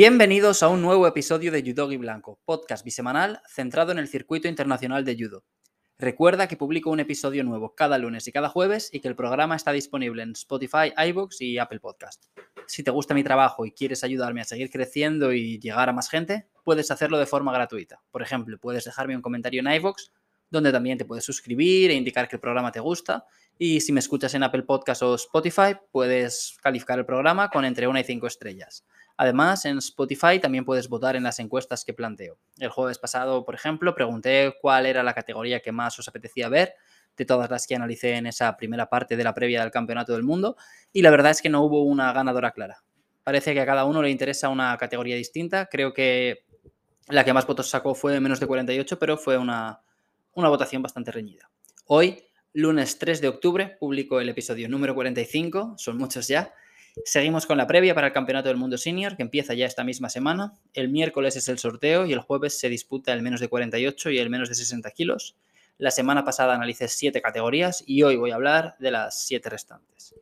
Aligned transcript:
Bienvenidos 0.00 0.62
a 0.62 0.68
un 0.68 0.80
nuevo 0.80 1.08
episodio 1.08 1.50
de 1.50 1.60
Judogi 1.60 1.96
Blanco, 1.96 2.38
podcast 2.44 2.84
bisemanal 2.84 3.42
centrado 3.48 3.90
en 3.90 3.98
el 3.98 4.06
circuito 4.06 4.46
internacional 4.46 5.04
de 5.04 5.16
judo. 5.18 5.44
Recuerda 5.98 6.46
que 6.46 6.56
publico 6.56 6.90
un 6.90 7.00
episodio 7.00 7.42
nuevo 7.42 7.74
cada 7.74 7.98
lunes 7.98 8.28
y 8.28 8.30
cada 8.30 8.48
jueves 8.48 8.90
y 8.92 9.00
que 9.00 9.08
el 9.08 9.16
programa 9.16 9.56
está 9.56 9.72
disponible 9.72 10.22
en 10.22 10.30
Spotify, 10.30 10.92
iBooks 11.08 11.40
y 11.40 11.58
Apple 11.58 11.80
Podcast. 11.80 12.26
Si 12.68 12.84
te 12.84 12.92
gusta 12.92 13.12
mi 13.12 13.24
trabajo 13.24 13.66
y 13.66 13.72
quieres 13.72 14.04
ayudarme 14.04 14.40
a 14.40 14.44
seguir 14.44 14.70
creciendo 14.70 15.32
y 15.32 15.58
llegar 15.58 15.88
a 15.88 15.92
más 15.92 16.08
gente, 16.08 16.46
puedes 16.62 16.92
hacerlo 16.92 17.18
de 17.18 17.26
forma 17.26 17.52
gratuita. 17.52 18.00
Por 18.12 18.22
ejemplo, 18.22 18.56
puedes 18.56 18.84
dejarme 18.84 19.16
un 19.16 19.22
comentario 19.22 19.58
en 19.58 19.66
iBooks 19.66 20.12
donde 20.48 20.70
también 20.70 20.96
te 20.96 21.06
puedes 21.06 21.24
suscribir 21.24 21.90
e 21.90 21.94
indicar 21.94 22.28
que 22.28 22.36
el 22.36 22.40
programa 22.40 22.70
te 22.70 22.78
gusta. 22.78 23.26
Y 23.58 23.80
si 23.80 23.92
me 23.92 23.98
escuchas 23.98 24.32
en 24.34 24.44
Apple 24.44 24.62
Podcast 24.62 25.02
o 25.02 25.16
Spotify, 25.16 25.74
puedes 25.90 26.56
calificar 26.62 27.00
el 27.00 27.04
programa 27.04 27.50
con 27.50 27.64
entre 27.64 27.88
1 27.88 27.98
y 27.98 28.04
5 28.04 28.28
estrellas. 28.28 28.84
Además, 29.20 29.64
en 29.64 29.78
Spotify 29.78 30.38
también 30.40 30.64
puedes 30.64 30.88
votar 30.88 31.16
en 31.16 31.24
las 31.24 31.40
encuestas 31.40 31.84
que 31.84 31.92
planteo. 31.92 32.38
El 32.56 32.68
jueves 32.70 33.00
pasado, 33.00 33.44
por 33.44 33.56
ejemplo, 33.56 33.92
pregunté 33.92 34.54
cuál 34.62 34.86
era 34.86 35.02
la 35.02 35.12
categoría 35.12 35.58
que 35.58 35.72
más 35.72 35.98
os 35.98 36.06
apetecía 36.06 36.48
ver 36.48 36.74
de 37.16 37.24
todas 37.24 37.50
las 37.50 37.66
que 37.66 37.74
analicé 37.74 38.14
en 38.14 38.26
esa 38.28 38.56
primera 38.56 38.88
parte 38.88 39.16
de 39.16 39.24
la 39.24 39.34
previa 39.34 39.60
del 39.60 39.72
Campeonato 39.72 40.12
del 40.12 40.22
Mundo 40.22 40.56
y 40.92 41.02
la 41.02 41.10
verdad 41.10 41.32
es 41.32 41.42
que 41.42 41.48
no 41.48 41.64
hubo 41.64 41.82
una 41.82 42.12
ganadora 42.12 42.52
clara. 42.52 42.84
Parece 43.24 43.54
que 43.54 43.60
a 43.60 43.66
cada 43.66 43.86
uno 43.86 44.02
le 44.02 44.10
interesa 44.10 44.50
una 44.50 44.76
categoría 44.78 45.16
distinta. 45.16 45.66
Creo 45.66 45.92
que 45.92 46.44
la 47.08 47.24
que 47.24 47.32
más 47.32 47.44
votos 47.44 47.68
sacó 47.68 47.96
fue 47.96 48.20
menos 48.20 48.38
de 48.38 48.46
48, 48.46 49.00
pero 49.00 49.18
fue 49.18 49.36
una, 49.36 49.80
una 50.34 50.48
votación 50.48 50.80
bastante 50.80 51.10
reñida. 51.10 51.50
Hoy, 51.86 52.22
lunes 52.52 53.00
3 53.00 53.20
de 53.20 53.26
octubre, 53.26 53.76
publico 53.80 54.20
el 54.20 54.28
episodio 54.28 54.68
número 54.68 54.94
45, 54.94 55.74
son 55.76 55.98
muchos 55.98 56.28
ya, 56.28 56.54
Seguimos 57.04 57.46
con 57.46 57.58
la 57.58 57.66
previa 57.66 57.94
para 57.94 58.08
el 58.08 58.12
Campeonato 58.12 58.48
del 58.48 58.56
Mundo 58.56 58.78
Senior, 58.78 59.16
que 59.16 59.22
empieza 59.22 59.54
ya 59.54 59.66
esta 59.66 59.84
misma 59.84 60.08
semana. 60.08 60.52
El 60.74 60.88
miércoles 60.88 61.36
es 61.36 61.48
el 61.48 61.58
sorteo 61.58 62.06
y 62.06 62.12
el 62.12 62.20
jueves 62.20 62.58
se 62.58 62.68
disputa 62.68 63.12
el 63.12 63.22
menos 63.22 63.40
de 63.40 63.48
48 63.48 64.10
y 64.10 64.18
el 64.18 64.30
menos 64.30 64.48
de 64.48 64.54
60 64.54 64.90
kilos. 64.90 65.36
La 65.78 65.90
semana 65.90 66.24
pasada 66.24 66.54
analicé 66.54 66.88
siete 66.88 67.22
categorías 67.22 67.84
y 67.86 68.02
hoy 68.02 68.16
voy 68.16 68.30
a 68.30 68.34
hablar 68.34 68.76
de 68.78 68.90
las 68.90 69.26
siete 69.26 69.48
restantes. 69.48 70.14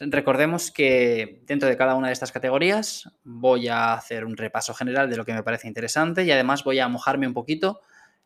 Recordemos 0.00 0.70
que 0.70 1.42
dentro 1.46 1.68
de 1.68 1.76
cada 1.76 1.94
una 1.94 2.08
de 2.08 2.12
estas 2.12 2.30
categorías 2.30 3.10
voy 3.24 3.68
a 3.68 3.94
hacer 3.94 4.24
un 4.24 4.36
repaso 4.36 4.72
general 4.74 5.10
de 5.10 5.16
lo 5.16 5.24
que 5.24 5.34
me 5.34 5.42
parece 5.42 5.66
interesante 5.66 6.24
y 6.24 6.30
además 6.30 6.62
voy 6.62 6.78
a 6.78 6.88
mojarme 6.88 7.26
un 7.26 7.34
poquito 7.34 7.80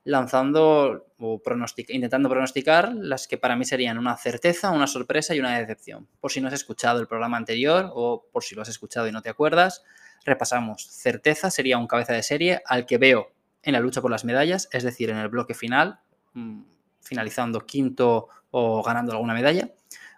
lanzando 0.05 1.07
o 1.19 1.41
intentando 1.89 2.29
pronosticar 2.29 2.93
las 2.95 3.29
que 3.29 3.39
para 3.39 3.55
mí 3.57 3.65
serían 3.65 3.99
una 3.99 4.17
certeza, 4.17 4.71
una 4.71 4.87
sorpresa 4.87 5.35
y 5.35 5.41
una 5.41 5.59
decepción. 5.59 6.09
Por 6.21 6.33
si 6.33 6.41
no 6.41 6.49
has 6.49 6.55
escuchado 6.55 7.01
el 7.01 7.07
programa 7.07 7.37
anterior 7.37 7.91
o 7.95 8.27
por 8.33 8.43
si 8.43 8.55
lo 8.55 8.63
has 8.63 8.69
escuchado 8.69 9.07
y 9.07 9.13
no 9.13 9.23
te 9.23 9.31
acuerdas, 9.31 9.85
repasamos. 10.25 10.89
Certeza 10.91 11.51
sería 11.51 11.79
un 11.79 11.87
cabeza 11.87 12.15
de 12.15 12.23
serie 12.23 12.63
al 12.67 12.87
que 12.87 12.99
veo 12.99 13.33
en 13.63 13.75
la 13.75 13.81
lucha 13.81 14.03
por 14.03 14.11
las 14.11 14.25
medallas, 14.25 14.69
es 14.73 14.83
decir, 14.83 15.11
en 15.11 15.19
el 15.19 15.29
bloque 15.29 15.55
final, 15.55 16.01
mm, 16.35 16.63
finalizando 17.01 17.65
quinto 17.65 18.29
o 18.51 18.83
ganando 18.83 19.13
alguna 19.13 19.35
medalla. 19.35 19.71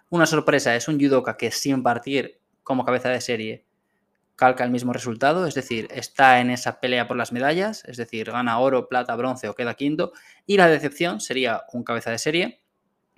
Una 0.09 0.25
sorpresa 0.25 0.75
es 0.75 0.87
un 0.87 0.99
judoka 0.99 1.37
que 1.37 1.51
sin 1.51 1.83
partir 1.83 2.39
como 2.63 2.85
cabeza 2.85 3.09
de 3.09 3.21
serie 3.21 3.65
calca 4.35 4.63
el 4.63 4.71
mismo 4.71 4.93
resultado, 4.93 5.47
es 5.47 5.55
decir, 5.55 5.87
está 5.91 6.39
en 6.39 6.49
esa 6.49 6.79
pelea 6.79 7.07
por 7.07 7.17
las 7.17 7.31
medallas, 7.31 7.83
es 7.85 7.97
decir, 7.97 8.31
gana 8.31 8.59
oro, 8.59 8.89
plata, 8.89 9.15
bronce 9.15 9.47
o 9.47 9.55
queda 9.55 9.75
quinto. 9.75 10.11
Y 10.45 10.57
la 10.57 10.67
decepción 10.67 11.21
sería 11.21 11.63
un 11.71 11.83
cabeza 11.83 12.11
de 12.11 12.17
serie 12.17 12.61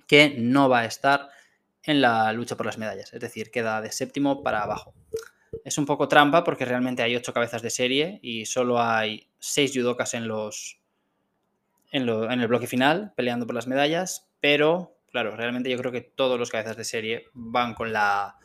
que 0.06 0.36
no 0.38 0.68
va 0.68 0.80
a 0.80 0.84
estar 0.84 1.28
en 1.82 2.00
la 2.00 2.32
lucha 2.32 2.56
por 2.56 2.66
las 2.66 2.78
medallas, 2.78 3.12
es 3.12 3.20
decir, 3.20 3.50
queda 3.50 3.80
de 3.80 3.92
séptimo 3.92 4.42
para 4.42 4.62
abajo. 4.62 4.94
Es 5.64 5.78
un 5.78 5.86
poco 5.86 6.08
trampa 6.08 6.44
porque 6.44 6.64
realmente 6.64 7.02
hay 7.02 7.16
ocho 7.16 7.32
cabezas 7.32 7.62
de 7.62 7.70
serie 7.70 8.20
y 8.22 8.46
solo 8.46 8.80
hay 8.80 9.30
seis 9.38 9.72
judokas 9.74 10.14
en 10.14 10.28
los 10.28 10.80
en, 11.90 12.08
en 12.08 12.40
el 12.40 12.48
bloque 12.48 12.66
final 12.66 13.12
peleando 13.16 13.46
por 13.46 13.54
las 13.54 13.66
medallas, 13.66 14.28
pero 14.40 14.98
claro, 15.10 15.36
realmente 15.36 15.70
yo 15.70 15.78
creo 15.78 15.90
que 15.90 16.02
todos 16.02 16.38
los 16.38 16.50
cabezas 16.50 16.76
de 16.76 16.84
serie 16.84 17.24
van 17.32 17.74
con 17.74 17.92
la 17.92 18.36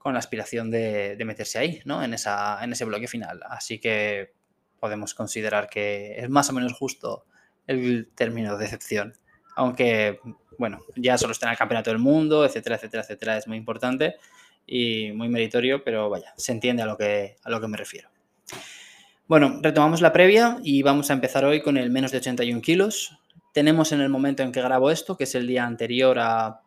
con 0.00 0.14
la 0.14 0.18
aspiración 0.18 0.70
de, 0.70 1.14
meterse 1.26 1.58
ahí, 1.58 1.82
¿no? 1.84 2.02
En, 2.02 2.14
esa, 2.14 2.64
en 2.64 2.72
ese 2.72 2.86
bloque 2.86 3.06
final. 3.06 3.42
Así 3.46 3.78
que 3.78 4.32
podemos 4.80 5.12
considerar 5.12 5.68
que 5.68 6.14
es 6.16 6.30
más 6.30 6.48
o 6.48 6.54
menos 6.54 6.72
justo 6.72 7.26
el 7.66 8.08
término 8.14 8.56
de 8.56 8.64
decepción. 8.64 9.12
Aunque, 9.56 10.18
bueno, 10.56 10.80
ya 10.96 11.18
solo 11.18 11.32
está 11.32 11.46
en 11.46 11.52
el 11.52 11.58
campeonato 11.58 11.90
del 11.90 11.98
mundo, 11.98 12.46
etcétera, 12.46 12.76
etcétera, 12.76 13.02
etcétera, 13.02 13.36
es 13.36 13.46
muy 13.46 13.58
importante 13.58 14.16
y 14.66 15.12
muy 15.12 15.28
meritorio, 15.28 15.84
pero 15.84 16.08
vaya, 16.08 16.32
se 16.34 16.52
entiende 16.52 16.82
a 16.82 16.86
lo 16.86 16.96
que, 16.96 17.36
a 17.44 17.50
lo 17.50 17.60
que 17.60 17.68
me 17.68 17.76
refiero. 17.76 18.08
Bueno, 19.28 19.60
retomamos 19.60 20.00
la 20.00 20.14
previa 20.14 20.56
y 20.62 20.82
vamos 20.82 21.10
a 21.10 21.12
empezar 21.12 21.44
hoy 21.44 21.60
con 21.60 21.76
el 21.76 21.90
menos 21.90 22.10
de 22.10 22.18
81 22.18 22.62
kilos. 22.62 23.18
Tenemos 23.52 23.92
en 23.92 24.00
el 24.00 24.08
momento 24.08 24.42
en 24.42 24.50
que 24.50 24.62
grabo 24.62 24.90
esto, 24.90 25.18
que 25.18 25.24
es 25.24 25.34
el 25.34 25.46
día 25.46 25.66
anterior 25.66 26.18
a 26.18 26.62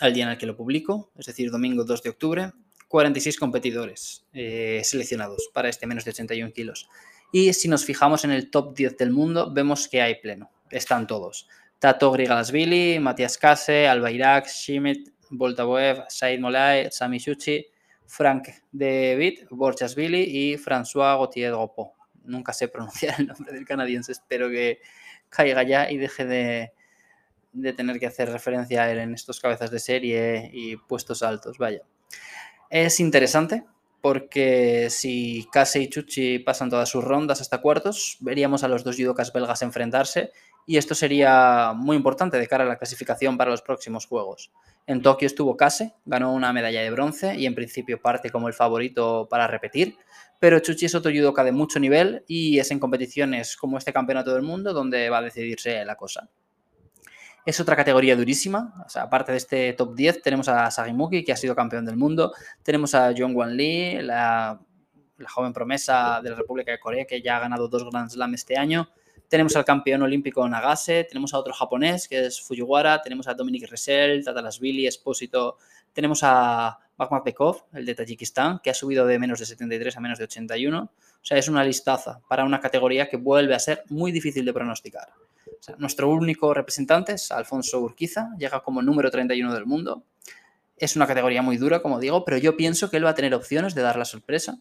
al 0.00 0.14
día 0.14 0.24
en 0.24 0.30
el 0.30 0.38
que 0.38 0.46
lo 0.46 0.56
publico, 0.56 1.10
es 1.16 1.26
decir, 1.26 1.50
domingo 1.50 1.84
2 1.84 2.02
de 2.02 2.10
octubre, 2.10 2.52
46 2.92 3.38
competidores 3.38 4.26
eh, 4.34 4.82
seleccionados 4.84 5.48
para 5.54 5.70
este 5.70 5.86
menos 5.86 6.04
de 6.04 6.10
81 6.10 6.52
kilos. 6.52 6.90
Y 7.32 7.54
si 7.54 7.66
nos 7.66 7.86
fijamos 7.86 8.22
en 8.24 8.32
el 8.32 8.50
top 8.50 8.76
10 8.76 8.98
del 8.98 9.10
mundo, 9.10 9.50
vemos 9.50 9.88
que 9.88 10.02
hay 10.02 10.16
pleno. 10.16 10.50
Están 10.70 11.06
todos. 11.06 11.48
Tato 11.78 12.12
Grigalasvili, 12.12 13.00
Matías 13.00 13.38
Kase, 13.38 13.88
Albayrak, 13.88 14.46
Schmidt, 14.46 15.08
Boltaboev, 15.30 16.04
Said 16.10 16.38
Molay, 16.38 16.90
Sami 16.90 17.16
Shuchi, 17.16 17.64
Frank 18.04 18.48
David, 18.70 19.46
Borchasvili 19.48 20.24
y 20.24 20.58
François 20.58 21.16
Gauthier 21.16 21.54
Gopo. 21.54 21.94
Nunca 22.24 22.52
sé 22.52 22.68
pronunciar 22.68 23.18
el 23.18 23.28
nombre 23.28 23.54
del 23.54 23.64
canadiense, 23.64 24.12
espero 24.12 24.50
que 24.50 24.82
caiga 25.30 25.62
ya 25.62 25.90
y 25.90 25.96
deje 25.96 26.26
de, 26.26 26.72
de 27.54 27.72
tener 27.72 27.98
que 27.98 28.06
hacer 28.06 28.28
referencia 28.28 28.82
a 28.82 28.92
él 28.92 28.98
en 28.98 29.14
estos 29.14 29.40
cabezas 29.40 29.70
de 29.70 29.78
serie 29.78 30.50
y 30.52 30.76
puestos 30.76 31.22
altos, 31.22 31.56
vaya. 31.56 31.80
Es 32.72 33.00
interesante 33.00 33.64
porque 34.00 34.88
si 34.88 35.46
Kase 35.52 35.82
y 35.82 35.90
Chuchi 35.90 36.38
pasan 36.38 36.70
todas 36.70 36.88
sus 36.88 37.04
rondas 37.04 37.42
hasta 37.42 37.60
cuartos, 37.60 38.16
veríamos 38.20 38.64
a 38.64 38.68
los 38.68 38.82
dos 38.82 38.96
judokas 38.96 39.30
belgas 39.30 39.60
enfrentarse 39.60 40.32
y 40.66 40.78
esto 40.78 40.94
sería 40.94 41.74
muy 41.76 41.98
importante 41.98 42.38
de 42.38 42.48
cara 42.48 42.64
a 42.64 42.66
la 42.66 42.78
clasificación 42.78 43.36
para 43.36 43.50
los 43.50 43.60
próximos 43.60 44.06
Juegos. 44.06 44.52
En 44.86 45.02
Tokio 45.02 45.26
estuvo 45.26 45.54
Kase, 45.54 45.92
ganó 46.06 46.32
una 46.32 46.54
medalla 46.54 46.80
de 46.80 46.90
bronce 46.90 47.36
y 47.36 47.44
en 47.44 47.54
principio 47.54 48.00
parte 48.00 48.30
como 48.30 48.48
el 48.48 48.54
favorito 48.54 49.28
para 49.28 49.46
repetir, 49.46 49.98
pero 50.40 50.58
Chuchi 50.60 50.86
es 50.86 50.94
otro 50.94 51.12
judoka 51.12 51.44
de 51.44 51.52
mucho 51.52 51.78
nivel 51.78 52.24
y 52.26 52.58
es 52.58 52.70
en 52.70 52.78
competiciones 52.78 53.54
como 53.54 53.76
este 53.76 53.92
Campeonato 53.92 54.32
del 54.32 54.44
Mundo 54.44 54.72
donde 54.72 55.10
va 55.10 55.18
a 55.18 55.22
decidirse 55.22 55.84
la 55.84 55.96
cosa. 55.96 56.30
Es 57.44 57.58
otra 57.58 57.74
categoría 57.74 58.14
durísima. 58.14 58.72
Aparte 58.94 59.32
de 59.32 59.38
este 59.38 59.72
top 59.72 59.96
10, 59.96 60.22
tenemos 60.22 60.48
a 60.48 60.70
Sagimuki, 60.70 61.24
que 61.24 61.32
ha 61.32 61.36
sido 61.36 61.56
campeón 61.56 61.84
del 61.84 61.96
mundo. 61.96 62.32
Tenemos 62.62 62.94
a 62.94 63.12
John 63.16 63.34
Wan 63.34 63.56
Lee, 63.56 64.00
la, 64.00 64.60
joven 65.26 65.52
promesa 65.52 66.20
de 66.22 66.30
la 66.30 66.36
República 66.36 66.70
de 66.70 66.78
Corea, 66.78 67.04
que 67.04 67.20
ya 67.20 67.36
ha 67.36 67.40
ganado 67.40 67.66
dos 67.66 67.84
Grand 67.90 68.08
Slam 68.08 68.34
este 68.34 68.56
año. 68.56 68.88
Tenemos 69.26 69.56
al 69.56 69.64
campeón 69.64 70.02
olímpico 70.02 70.48
Nagase, 70.48 71.04
tenemos 71.04 71.34
a 71.34 71.38
otro 71.38 71.52
japonés 71.52 72.06
que 72.06 72.26
es 72.26 72.40
Fujiwara, 72.40 73.00
tenemos 73.02 73.26
a 73.26 73.34
Dominic 73.34 73.68
Resel, 73.68 74.24
Tatalasvili, 74.24 74.86
Espósito, 74.86 75.56
tenemos 75.92 76.22
a 76.22 76.78
Bekov, 77.24 77.64
el 77.72 77.86
de 77.86 77.94
Tayikistán, 77.94 78.60
que 78.62 78.70
ha 78.70 78.74
subido 78.74 79.06
de 79.06 79.18
menos 79.18 79.40
de 79.40 79.46
73 79.46 79.96
a 79.96 80.00
menos 80.00 80.18
de 80.18 80.24
81. 80.24 80.80
O 80.80 81.24
sea, 81.24 81.38
es 81.38 81.48
una 81.48 81.64
listaza 81.64 82.20
para 82.28 82.44
una 82.44 82.60
categoría 82.60 83.08
que 83.08 83.16
vuelve 83.16 83.54
a 83.54 83.58
ser 83.58 83.82
muy 83.88 84.12
difícil 84.12 84.44
de 84.44 84.52
pronosticar 84.52 85.08
nuestro 85.78 86.10
único 86.10 86.54
representante 86.54 87.12
es 87.12 87.30
Alfonso 87.30 87.80
Urquiza, 87.80 88.30
llega 88.38 88.62
como 88.62 88.82
número 88.82 89.10
31 89.10 89.54
del 89.54 89.66
mundo. 89.66 90.04
Es 90.76 90.96
una 90.96 91.06
categoría 91.06 91.42
muy 91.42 91.56
dura, 91.56 91.80
como 91.80 92.00
digo, 92.00 92.24
pero 92.24 92.38
yo 92.38 92.56
pienso 92.56 92.90
que 92.90 92.96
él 92.96 93.04
va 93.04 93.10
a 93.10 93.14
tener 93.14 93.34
opciones 93.34 93.74
de 93.74 93.82
dar 93.82 93.96
la 93.96 94.04
sorpresa. 94.04 94.58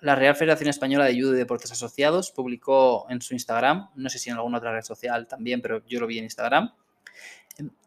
La 0.00 0.14
Real 0.14 0.36
Federación 0.36 0.70
Española 0.70 1.06
de 1.06 1.20
Judo 1.20 1.34
y 1.34 1.38
Deportes 1.38 1.72
Asociados 1.72 2.30
publicó 2.30 3.06
en 3.10 3.20
su 3.20 3.34
Instagram, 3.34 3.88
no 3.96 4.08
sé 4.08 4.18
si 4.18 4.30
en 4.30 4.36
alguna 4.36 4.58
otra 4.58 4.72
red 4.72 4.82
social 4.82 5.26
también, 5.26 5.60
pero 5.60 5.84
yo 5.86 5.98
lo 5.98 6.06
vi 6.06 6.18
en 6.18 6.24
Instagram, 6.24 6.72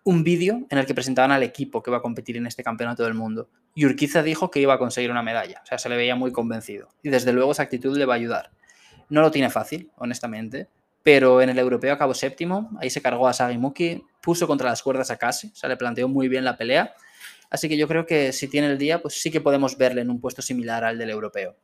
un 0.03 0.23
vídeo 0.23 0.65
en 0.69 0.77
el 0.77 0.85
que 0.85 0.93
presentaban 0.93 1.31
al 1.31 1.43
equipo 1.43 1.81
que 1.81 1.91
va 1.91 1.97
a 1.97 2.01
competir 2.01 2.35
en 2.37 2.47
este 2.47 2.63
campeonato 2.63 3.03
del 3.03 3.13
mundo. 3.13 3.49
Y 3.73 3.85
Urquiza 3.85 4.23
dijo 4.23 4.51
que 4.51 4.59
iba 4.59 4.73
a 4.73 4.77
conseguir 4.77 5.11
una 5.11 5.23
medalla, 5.23 5.61
o 5.63 5.65
sea, 5.65 5.77
se 5.77 5.87
le 5.87 5.95
veía 5.95 6.15
muy 6.15 6.31
convencido. 6.31 6.89
Y 7.01 7.09
desde 7.09 7.31
luego 7.31 7.53
esa 7.53 7.63
actitud 7.63 7.97
le 7.97 8.05
va 8.05 8.15
a 8.15 8.17
ayudar. 8.17 8.51
No 9.09 9.21
lo 9.21 9.31
tiene 9.31 9.49
fácil, 9.49 9.91
honestamente, 9.97 10.67
pero 11.03 11.41
en 11.41 11.49
el 11.49 11.59
europeo 11.59 11.93
acabó 11.93 12.13
séptimo, 12.13 12.69
ahí 12.79 12.89
se 12.89 13.01
cargó 13.01 13.27
a 13.27 13.33
Sagimuki, 13.33 14.03
puso 14.21 14.47
contra 14.47 14.69
las 14.69 14.83
cuerdas 14.83 15.11
a 15.11 15.17
Casi, 15.17 15.47
o 15.47 15.55
sea, 15.55 15.69
le 15.69 15.77
planteó 15.77 16.07
muy 16.07 16.27
bien 16.27 16.45
la 16.45 16.57
pelea. 16.57 16.93
Así 17.49 17.67
que 17.67 17.77
yo 17.77 17.87
creo 17.87 18.05
que 18.05 18.31
si 18.31 18.47
tiene 18.47 18.67
el 18.67 18.77
día, 18.77 19.01
pues 19.01 19.21
sí 19.21 19.31
que 19.31 19.41
podemos 19.41 19.77
verle 19.77 20.01
en 20.01 20.09
un 20.09 20.21
puesto 20.21 20.41
similar 20.41 20.83
al 20.83 20.97
del 20.97 21.09
europeo. 21.09 21.55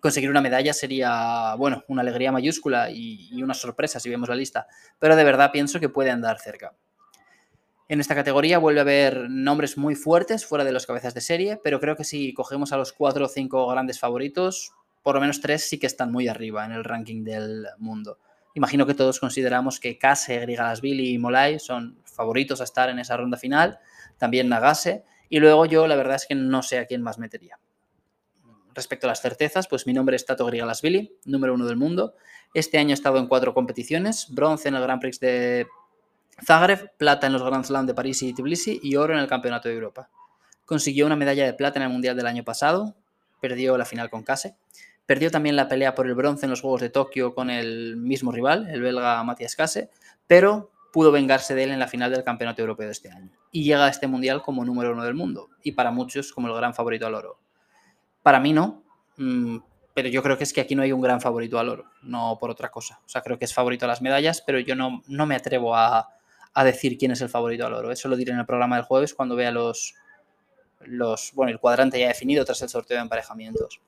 Conseguir 0.00 0.30
una 0.30 0.40
medalla 0.40 0.72
sería, 0.72 1.54
bueno, 1.56 1.84
una 1.86 2.02
alegría 2.02 2.32
mayúscula 2.32 2.90
y, 2.90 3.28
y 3.30 3.42
una 3.42 3.54
sorpresa 3.54 4.00
si 4.00 4.10
vemos 4.10 4.28
la 4.28 4.34
lista, 4.34 4.66
pero 4.98 5.14
de 5.14 5.22
verdad 5.22 5.52
pienso 5.52 5.78
que 5.78 5.88
puede 5.88 6.10
andar 6.10 6.40
cerca. 6.40 6.74
En 7.88 8.00
esta 8.00 8.14
categoría 8.14 8.58
vuelve 8.58 8.80
a 8.80 8.82
haber 8.82 9.28
nombres 9.28 9.76
muy 9.76 9.94
fuertes 9.94 10.46
fuera 10.46 10.64
de 10.64 10.72
los 10.72 10.86
cabezas 10.86 11.12
de 11.14 11.20
serie, 11.20 11.60
pero 11.62 11.78
creo 11.78 11.94
que 11.94 12.04
si 12.04 12.32
cogemos 12.32 12.72
a 12.72 12.78
los 12.78 12.92
cuatro 12.92 13.26
o 13.26 13.28
cinco 13.28 13.66
grandes 13.68 14.00
favoritos, 14.00 14.72
por 15.02 15.14
lo 15.14 15.20
menos 15.20 15.40
tres 15.40 15.68
sí 15.68 15.78
que 15.78 15.86
están 15.86 16.10
muy 16.10 16.26
arriba 16.26 16.64
en 16.64 16.72
el 16.72 16.84
ranking 16.84 17.22
del 17.22 17.66
mundo. 17.78 18.18
Imagino 18.54 18.86
que 18.86 18.94
todos 18.94 19.18
consideramos 19.18 19.80
que 19.80 19.98
Kase, 19.98 20.38
Grigalasvili 20.40 21.14
y 21.14 21.18
Molay 21.18 21.58
son 21.58 21.98
favoritos 22.04 22.60
a 22.60 22.64
estar 22.64 22.90
en 22.90 22.98
esa 22.98 23.16
ronda 23.16 23.38
final, 23.38 23.78
también 24.18 24.48
Nagase, 24.48 25.04
y 25.28 25.38
luego 25.40 25.64
yo 25.64 25.86
la 25.86 25.96
verdad 25.96 26.16
es 26.16 26.26
que 26.26 26.34
no 26.34 26.62
sé 26.62 26.78
a 26.78 26.86
quién 26.86 27.02
más 27.02 27.18
metería. 27.18 27.58
Respecto 28.74 29.06
a 29.06 29.08
las 29.08 29.20
certezas, 29.20 29.68
pues 29.68 29.86
mi 29.86 29.92
nombre 29.92 30.16
es 30.16 30.24
Tato 30.24 30.46
Grigalasvili, 30.46 31.16
número 31.24 31.54
uno 31.54 31.66
del 31.66 31.76
mundo. 31.76 32.14
Este 32.54 32.78
año 32.78 32.90
he 32.90 32.94
estado 32.94 33.18
en 33.18 33.26
cuatro 33.26 33.54
competiciones, 33.54 34.26
bronce 34.30 34.68
en 34.68 34.74
el 34.74 34.82
Grand 34.82 35.00
Prix 35.00 35.20
de 35.20 35.66
Zagreb, 36.44 36.92
plata 36.96 37.26
en 37.26 37.32
los 37.32 37.42
Grand 37.42 37.64
Slam 37.64 37.86
de 37.86 37.94
París 37.94 38.22
y 38.22 38.34
Tbilisi 38.34 38.80
y 38.82 38.96
oro 38.96 39.14
en 39.14 39.20
el 39.20 39.26
Campeonato 39.26 39.68
de 39.68 39.74
Europa. 39.74 40.10
Consiguió 40.64 41.06
una 41.06 41.16
medalla 41.16 41.44
de 41.44 41.54
plata 41.54 41.78
en 41.78 41.84
el 41.84 41.90
Mundial 41.90 42.16
del 42.16 42.26
año 42.26 42.44
pasado, 42.44 42.94
perdió 43.40 43.76
la 43.76 43.84
final 43.84 44.08
con 44.08 44.22
Kase. 44.22 44.56
Perdió 45.12 45.30
también 45.30 45.56
la 45.56 45.68
pelea 45.68 45.94
por 45.94 46.06
el 46.06 46.14
bronce 46.14 46.46
en 46.46 46.50
los 46.50 46.62
Juegos 46.62 46.80
de 46.80 46.88
Tokio 46.88 47.34
con 47.34 47.50
el 47.50 47.98
mismo 47.98 48.32
rival, 48.32 48.70
el 48.70 48.80
belga 48.80 49.22
Matías 49.24 49.54
Kase, 49.54 49.90
pero 50.26 50.70
pudo 50.90 51.12
vengarse 51.12 51.54
de 51.54 51.64
él 51.64 51.70
en 51.70 51.78
la 51.78 51.86
final 51.86 52.10
del 52.10 52.24
Campeonato 52.24 52.62
Europeo 52.62 52.86
de 52.86 52.92
este 52.92 53.10
año. 53.10 53.30
Y 53.50 53.62
llega 53.62 53.84
a 53.84 53.90
este 53.90 54.06
Mundial 54.06 54.40
como 54.40 54.64
número 54.64 54.92
uno 54.92 55.04
del 55.04 55.12
mundo, 55.12 55.50
y 55.62 55.72
para 55.72 55.90
muchos 55.90 56.32
como 56.32 56.48
el 56.48 56.54
gran 56.54 56.72
favorito 56.72 57.06
al 57.06 57.14
oro. 57.14 57.38
Para 58.22 58.40
mí 58.40 58.54
no, 58.54 58.84
mm, 59.18 59.58
pero 59.92 60.08
yo 60.08 60.22
creo 60.22 60.38
que 60.38 60.44
es 60.44 60.52
que 60.54 60.62
aquí 60.62 60.74
no 60.74 60.82
hay 60.82 60.92
un 60.92 61.02
gran 61.02 61.20
favorito 61.20 61.58
al 61.58 61.68
oro, 61.68 61.90
no 62.00 62.38
por 62.40 62.48
otra 62.48 62.70
cosa. 62.70 62.98
O 63.04 63.08
sea, 63.10 63.20
creo 63.20 63.38
que 63.38 63.44
es 63.44 63.52
favorito 63.52 63.84
a 63.84 63.88
las 63.88 64.00
medallas, 64.00 64.40
pero 64.40 64.60
yo 64.60 64.74
no, 64.74 65.02
no 65.08 65.26
me 65.26 65.34
atrevo 65.34 65.76
a, 65.76 66.08
a 66.54 66.64
decir 66.64 66.96
quién 66.96 67.10
es 67.10 67.20
el 67.20 67.28
favorito 67.28 67.66
al 67.66 67.74
oro. 67.74 67.92
Eso 67.92 68.08
lo 68.08 68.16
diré 68.16 68.32
en 68.32 68.38
el 68.38 68.46
programa 68.46 68.76
del 68.76 68.86
jueves 68.86 69.12
cuando 69.12 69.36
vea 69.36 69.50
los, 69.50 69.94
los, 70.80 71.32
bueno, 71.34 71.52
el 71.52 71.60
cuadrante 71.60 72.00
ya 72.00 72.08
definido 72.08 72.46
tras 72.46 72.62
el 72.62 72.70
sorteo 72.70 72.96
de 72.96 73.02
emparejamientos. 73.02 73.82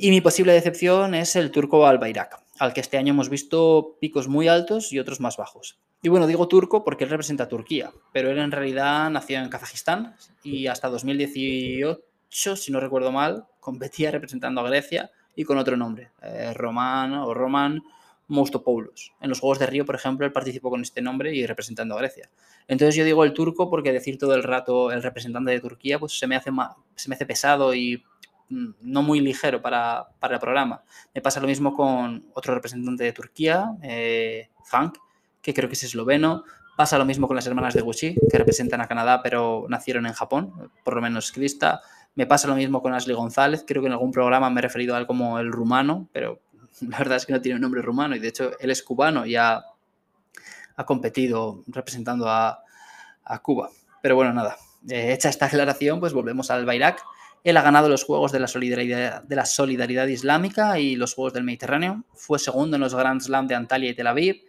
Y 0.00 0.10
mi 0.10 0.20
posible 0.20 0.52
decepción 0.52 1.16
es 1.16 1.34
el 1.34 1.50
turco 1.50 1.84
Albayrak, 1.84 2.40
al 2.60 2.72
que 2.72 2.80
este 2.80 2.98
año 2.98 3.12
hemos 3.12 3.28
visto 3.28 3.96
picos 4.00 4.28
muy 4.28 4.46
altos 4.46 4.92
y 4.92 5.00
otros 5.00 5.18
más 5.18 5.36
bajos. 5.36 5.80
Y 6.02 6.08
bueno, 6.08 6.28
digo 6.28 6.46
turco 6.46 6.84
porque 6.84 7.02
él 7.02 7.10
representa 7.10 7.44
a 7.44 7.48
Turquía, 7.48 7.90
pero 8.12 8.30
él 8.30 8.38
en 8.38 8.52
realidad 8.52 9.10
nació 9.10 9.40
en 9.40 9.48
Kazajistán 9.48 10.14
y 10.44 10.68
hasta 10.68 10.88
2018, 10.88 12.56
si 12.56 12.70
no 12.70 12.78
recuerdo 12.78 13.10
mal, 13.10 13.46
competía 13.60 14.12
representando 14.12 14.60
a 14.60 14.68
Grecia 14.68 15.10
y 15.34 15.42
con 15.42 15.58
otro 15.58 15.76
nombre, 15.76 16.12
eh, 16.22 16.54
Román 16.54 17.14
o 17.14 17.34
Roman 17.34 17.82
Mostopoulos. 18.28 19.14
En 19.20 19.30
los 19.30 19.40
Juegos 19.40 19.58
de 19.58 19.66
Río, 19.66 19.84
por 19.84 19.96
ejemplo, 19.96 20.24
él 20.24 20.32
participó 20.32 20.70
con 20.70 20.82
este 20.82 21.02
nombre 21.02 21.34
y 21.34 21.44
representando 21.44 21.96
a 21.96 21.98
Grecia. 21.98 22.30
Entonces 22.68 22.94
yo 22.94 23.04
digo 23.04 23.24
el 23.24 23.32
turco 23.32 23.68
porque 23.68 23.92
decir 23.92 24.16
todo 24.16 24.36
el 24.36 24.44
rato 24.44 24.92
el 24.92 25.02
representante 25.02 25.50
de 25.50 25.58
Turquía 25.58 25.98
pues 25.98 26.16
se 26.16 26.28
me 26.28 26.36
hace, 26.36 26.52
se 26.94 27.08
me 27.08 27.16
hace 27.16 27.26
pesado 27.26 27.74
y 27.74 28.04
no 28.50 29.02
muy 29.02 29.20
ligero 29.20 29.60
para, 29.60 30.08
el 30.22 30.38
programa. 30.38 30.82
Me 31.14 31.20
pasa 31.20 31.40
lo 31.40 31.46
mismo 31.46 31.74
con 31.74 32.26
otro 32.34 32.54
representante 32.54 33.04
de 33.04 33.12
Turquía, 33.12 33.76
eh, 33.82 34.50
Frank, 34.64 34.98
que 35.42 35.54
creo 35.54 35.68
que 35.68 35.74
es 35.74 35.84
esloveno. 35.84 36.44
Pasa 36.76 36.96
lo 36.98 37.04
mismo 37.04 37.26
con 37.26 37.36
las 37.36 37.46
hermanas 37.46 37.74
de 37.74 37.80
Gucci, 37.80 38.16
que 38.30 38.38
representan 38.38 38.80
a 38.80 38.86
Canadá 38.86 39.20
pero 39.22 39.66
nacieron 39.68 40.06
en 40.06 40.12
Japón, 40.12 40.70
por 40.84 40.94
lo 40.94 41.02
menos 41.02 41.32
Krista. 41.32 41.80
Me 42.14 42.26
pasa 42.26 42.48
lo 42.48 42.54
mismo 42.54 42.82
con 42.82 42.94
Ashley 42.94 43.14
González, 43.14 43.64
creo 43.66 43.82
que 43.82 43.86
en 43.86 43.92
algún 43.92 44.12
programa 44.12 44.50
me 44.50 44.60
he 44.60 44.62
referido 44.62 44.94
a 44.94 44.98
él 44.98 45.06
como 45.06 45.38
el 45.38 45.52
rumano, 45.52 46.08
pero 46.12 46.40
la 46.80 46.98
verdad 46.98 47.16
es 47.16 47.26
que 47.26 47.32
no 47.32 47.40
tiene 47.40 47.56
un 47.56 47.62
nombre 47.62 47.82
rumano 47.82 48.16
y 48.16 48.18
de 48.18 48.28
hecho 48.28 48.50
él 48.60 48.70
es 48.70 48.82
cubano 48.82 49.26
y 49.26 49.36
ha, 49.36 49.64
competido 50.86 51.64
representando 51.66 52.28
a, 52.28 52.62
Cuba. 53.42 53.68
Pero 54.00 54.14
bueno, 54.14 54.32
nada, 54.32 54.56
eh, 54.88 55.12
hecha 55.12 55.28
esta 55.28 55.46
aclaración, 55.46 56.00
pues 56.00 56.14
volvemos 56.14 56.50
al 56.50 56.64
Bayrak. 56.64 57.02
Él 57.44 57.56
ha 57.56 57.62
ganado 57.62 57.88
los 57.88 58.04
Juegos 58.04 58.32
de 58.32 58.40
la, 58.40 58.46
Solidaridad, 58.48 60.06
Islámica 60.06 60.78
y 60.78 60.96
los 60.96 61.14
Juegos 61.14 61.32
del 61.32 61.44
Mediterráneo. 61.44 62.04
Fue 62.12 62.38
segundo 62.38 62.76
en 62.76 62.82
los 62.82 62.94
Grand 62.94 63.20
Slam 63.20 63.46
de 63.46 63.54
Antalya 63.54 63.90
y 63.90 63.94
Tel 63.94 64.06
Aviv, 64.06 64.42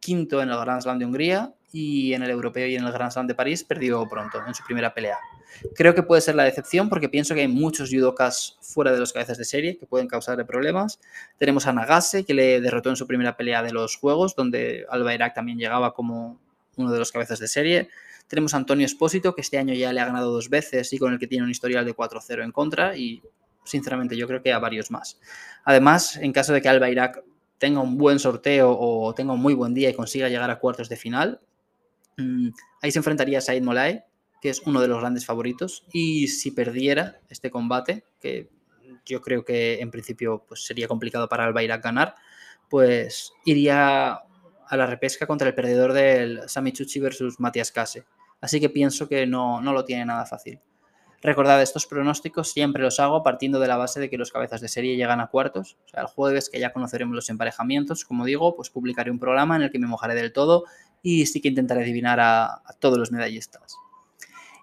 quinto 0.00 0.40
en 0.42 0.50
el 0.50 0.58
Grand 0.58 0.82
Slam 0.82 0.98
de 0.98 1.04
Hungría 1.04 1.54
y 1.72 2.14
en 2.14 2.22
el 2.22 2.30
Europeo 2.30 2.66
y 2.66 2.76
en 2.76 2.84
el 2.84 2.92
Grand 2.92 3.12
Slam 3.12 3.26
de 3.26 3.34
París 3.34 3.64
perdió 3.64 4.08
pronto 4.08 4.40
en 4.46 4.54
su 4.54 4.64
primera 4.64 4.94
pelea. 4.94 5.18
Creo 5.74 5.94
que 5.94 6.02
puede 6.02 6.20
ser 6.20 6.34
la 6.34 6.44
decepción 6.44 6.88
porque 6.88 7.08
pienso 7.08 7.34
que 7.34 7.40
hay 7.40 7.48
muchos 7.48 7.90
judokas 7.90 8.58
fuera 8.60 8.92
de 8.92 9.00
los 9.00 9.12
cabezas 9.12 9.38
de 9.38 9.44
serie 9.44 9.76
que 9.76 9.86
pueden 9.86 10.06
causarle 10.06 10.44
problemas. 10.44 11.00
Tenemos 11.38 11.66
a 11.66 11.72
Nagase, 11.72 12.24
que 12.24 12.34
le 12.34 12.60
derrotó 12.60 12.90
en 12.90 12.96
su 12.96 13.06
primera 13.06 13.36
pelea 13.36 13.62
de 13.62 13.72
los 13.72 13.96
Juegos, 13.96 14.36
donde 14.36 14.86
Alba 14.88 15.14
Irak 15.14 15.34
también 15.34 15.58
llegaba 15.58 15.94
como 15.94 16.38
uno 16.78 16.92
de 16.92 16.98
los 16.98 17.12
cabezas 17.12 17.38
de 17.38 17.48
serie. 17.48 17.88
Tenemos 18.26 18.54
a 18.54 18.58
Antonio 18.58 18.86
Espósito, 18.86 19.34
que 19.34 19.40
este 19.40 19.58
año 19.58 19.74
ya 19.74 19.92
le 19.92 20.00
ha 20.00 20.06
ganado 20.06 20.32
dos 20.32 20.48
veces 20.48 20.92
y 20.92 20.98
con 20.98 21.12
el 21.12 21.18
que 21.18 21.26
tiene 21.26 21.44
un 21.44 21.50
historial 21.50 21.84
de 21.84 21.94
4-0 21.94 22.44
en 22.44 22.52
contra 22.52 22.96
y 22.96 23.22
sinceramente 23.64 24.16
yo 24.16 24.26
creo 24.26 24.42
que 24.42 24.52
a 24.52 24.58
varios 24.58 24.90
más. 24.90 25.18
Además, 25.64 26.16
en 26.16 26.32
caso 26.32 26.52
de 26.52 26.62
que 26.62 26.68
Alba 26.68 26.90
Irak 26.90 27.22
tenga 27.58 27.80
un 27.80 27.98
buen 27.98 28.18
sorteo 28.18 28.76
o 28.78 29.14
tenga 29.14 29.32
un 29.32 29.40
muy 29.40 29.54
buen 29.54 29.74
día 29.74 29.90
y 29.90 29.94
consiga 29.94 30.28
llegar 30.28 30.50
a 30.50 30.58
cuartos 30.58 30.88
de 30.88 30.96
final, 30.96 31.40
mm, 32.16 32.48
ahí 32.82 32.90
se 32.90 32.98
enfrentaría 32.98 33.38
a 33.38 33.40
Said 33.40 33.62
Molay, 33.62 34.02
que 34.40 34.50
es 34.50 34.62
uno 34.64 34.80
de 34.80 34.88
los 34.88 35.00
grandes 35.00 35.26
favoritos. 35.26 35.84
Y 35.92 36.28
si 36.28 36.50
perdiera 36.50 37.20
este 37.28 37.50
combate, 37.50 38.04
que 38.20 38.48
yo 39.04 39.20
creo 39.20 39.44
que 39.44 39.80
en 39.80 39.90
principio 39.90 40.44
pues, 40.46 40.64
sería 40.64 40.88
complicado 40.88 41.28
para 41.28 41.44
Albayrak 41.44 41.82
ganar, 41.82 42.14
pues 42.68 43.32
iría 43.44 44.20
a 44.68 44.76
la 44.76 44.86
repesca 44.86 45.26
contra 45.26 45.48
el 45.48 45.54
perdedor 45.54 45.92
del 45.92 46.48
Samichuchi 46.48 47.00
versus 47.00 47.40
Matías 47.40 47.72
Kase. 47.72 48.04
Así 48.40 48.60
que 48.60 48.68
pienso 48.68 49.08
que 49.08 49.26
no, 49.26 49.60
no 49.60 49.72
lo 49.72 49.84
tiene 49.84 50.04
nada 50.04 50.26
fácil. 50.26 50.60
Recordad, 51.20 51.60
estos 51.60 51.86
pronósticos 51.86 52.52
siempre 52.52 52.82
los 52.82 53.00
hago 53.00 53.24
partiendo 53.24 53.58
de 53.58 53.66
la 53.66 53.76
base 53.76 53.98
de 53.98 54.08
que 54.08 54.16
los 54.16 54.30
cabezas 54.30 54.60
de 54.60 54.68
serie 54.68 54.96
llegan 54.96 55.20
a 55.20 55.26
cuartos. 55.26 55.76
O 55.86 55.88
sea, 55.88 56.02
el 56.02 56.06
jueves 56.06 56.48
que 56.48 56.60
ya 56.60 56.72
conoceremos 56.72 57.14
los 57.14 57.28
emparejamientos, 57.28 58.04
como 58.04 58.24
digo, 58.24 58.54
pues 58.54 58.70
publicaré 58.70 59.10
un 59.10 59.18
programa 59.18 59.56
en 59.56 59.62
el 59.62 59.70
que 59.72 59.80
me 59.80 59.88
mojaré 59.88 60.14
del 60.14 60.32
todo 60.32 60.64
y 61.02 61.26
sí 61.26 61.40
que 61.40 61.48
intentaré 61.48 61.82
adivinar 61.82 62.20
a, 62.20 62.44
a 62.44 62.72
todos 62.78 62.98
los 62.98 63.10
medallistas. 63.10 63.74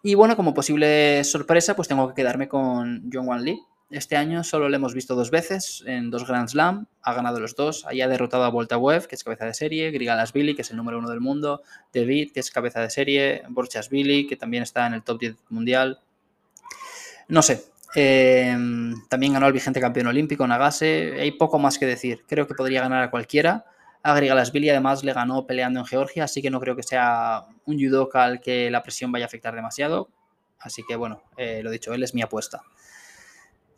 Y 0.02 0.16
bueno, 0.16 0.38
como 0.38 0.54
posible 0.54 1.24
sorpresa, 1.26 1.76
pues 1.76 1.90
tengo 1.90 2.08
que 2.08 2.14
quedarme 2.14 2.48
con 2.48 3.10
John 3.12 3.28
Wan 3.28 3.44
Lee. 3.44 3.62
Este 3.92 4.18
año 4.18 4.44
solo 4.44 4.68
le 4.68 4.78
hemos 4.78 4.96
visto 4.96 5.16
dos 5.16 5.30
veces 5.30 5.84
en 5.86 6.10
dos 6.10 6.28
Grand 6.28 6.50
Slam, 6.50 6.88
ha 7.04 7.14
ganado 7.14 7.40
los 7.40 7.56
dos, 7.56 7.86
ha 7.86 8.08
derrotado 8.08 8.44
a 8.44 8.50
Volta 8.50 8.78
Web, 8.78 9.08
que 9.08 9.16
es 9.16 9.24
cabeza 9.24 9.46
de 9.46 9.54
serie, 9.54 9.92
Billy, 9.92 10.56
que 10.56 10.64
es 10.64 10.72
el 10.72 10.78
número 10.78 10.98
uno 10.98 11.10
del 11.10 11.22
mundo, 11.22 11.62
David, 11.94 12.32
que 12.34 12.40
es 12.40 12.50
cabeza 12.50 12.82
de 12.82 12.90
serie, 12.90 13.44
Billy, 13.92 14.26
que 14.26 14.36
también 14.36 14.64
está 14.64 14.88
en 14.88 14.96
el 14.96 15.04
top 15.04 15.20
10 15.20 15.36
mundial. 15.50 16.00
No 17.28 17.44
sé, 17.44 17.64
eh, 17.96 18.58
también 19.08 19.34
ganó 19.34 19.48
el 19.48 19.54
vigente 19.54 19.80
campeón 19.80 20.08
olímpico, 20.08 20.48
Nagase, 20.48 21.20
hay 21.20 21.32
poco 21.32 21.60
más 21.60 21.78
que 21.78 21.86
decir, 21.86 22.24
creo 22.28 22.48
que 22.48 22.56
podría 22.56 22.82
ganar 22.82 23.04
a 23.04 23.12
cualquiera, 23.12 23.66
a 24.06 24.14
Billy 24.14 24.70
además 24.70 25.04
le 25.04 25.14
ganó 25.14 25.48
peleando 25.48 25.80
en 25.80 25.86
Georgia, 25.88 26.26
así 26.26 26.42
que 26.42 26.52
no 26.52 26.60
creo 26.60 26.76
que 26.76 26.84
sea 26.84 27.46
un 27.66 27.80
judoka 27.80 28.24
al 28.24 28.40
que 28.40 28.70
la 28.70 28.84
presión 28.84 29.12
vaya 29.12 29.26
a 29.26 29.28
afectar 29.28 29.56
demasiado. 29.56 30.10
Así 30.60 30.84
que 30.88 30.96
bueno, 30.96 31.24
eh, 31.38 31.62
lo 31.64 31.72
dicho, 31.72 31.92
él 31.92 32.04
es 32.04 32.14
mi 32.14 32.22
apuesta. 32.22 32.62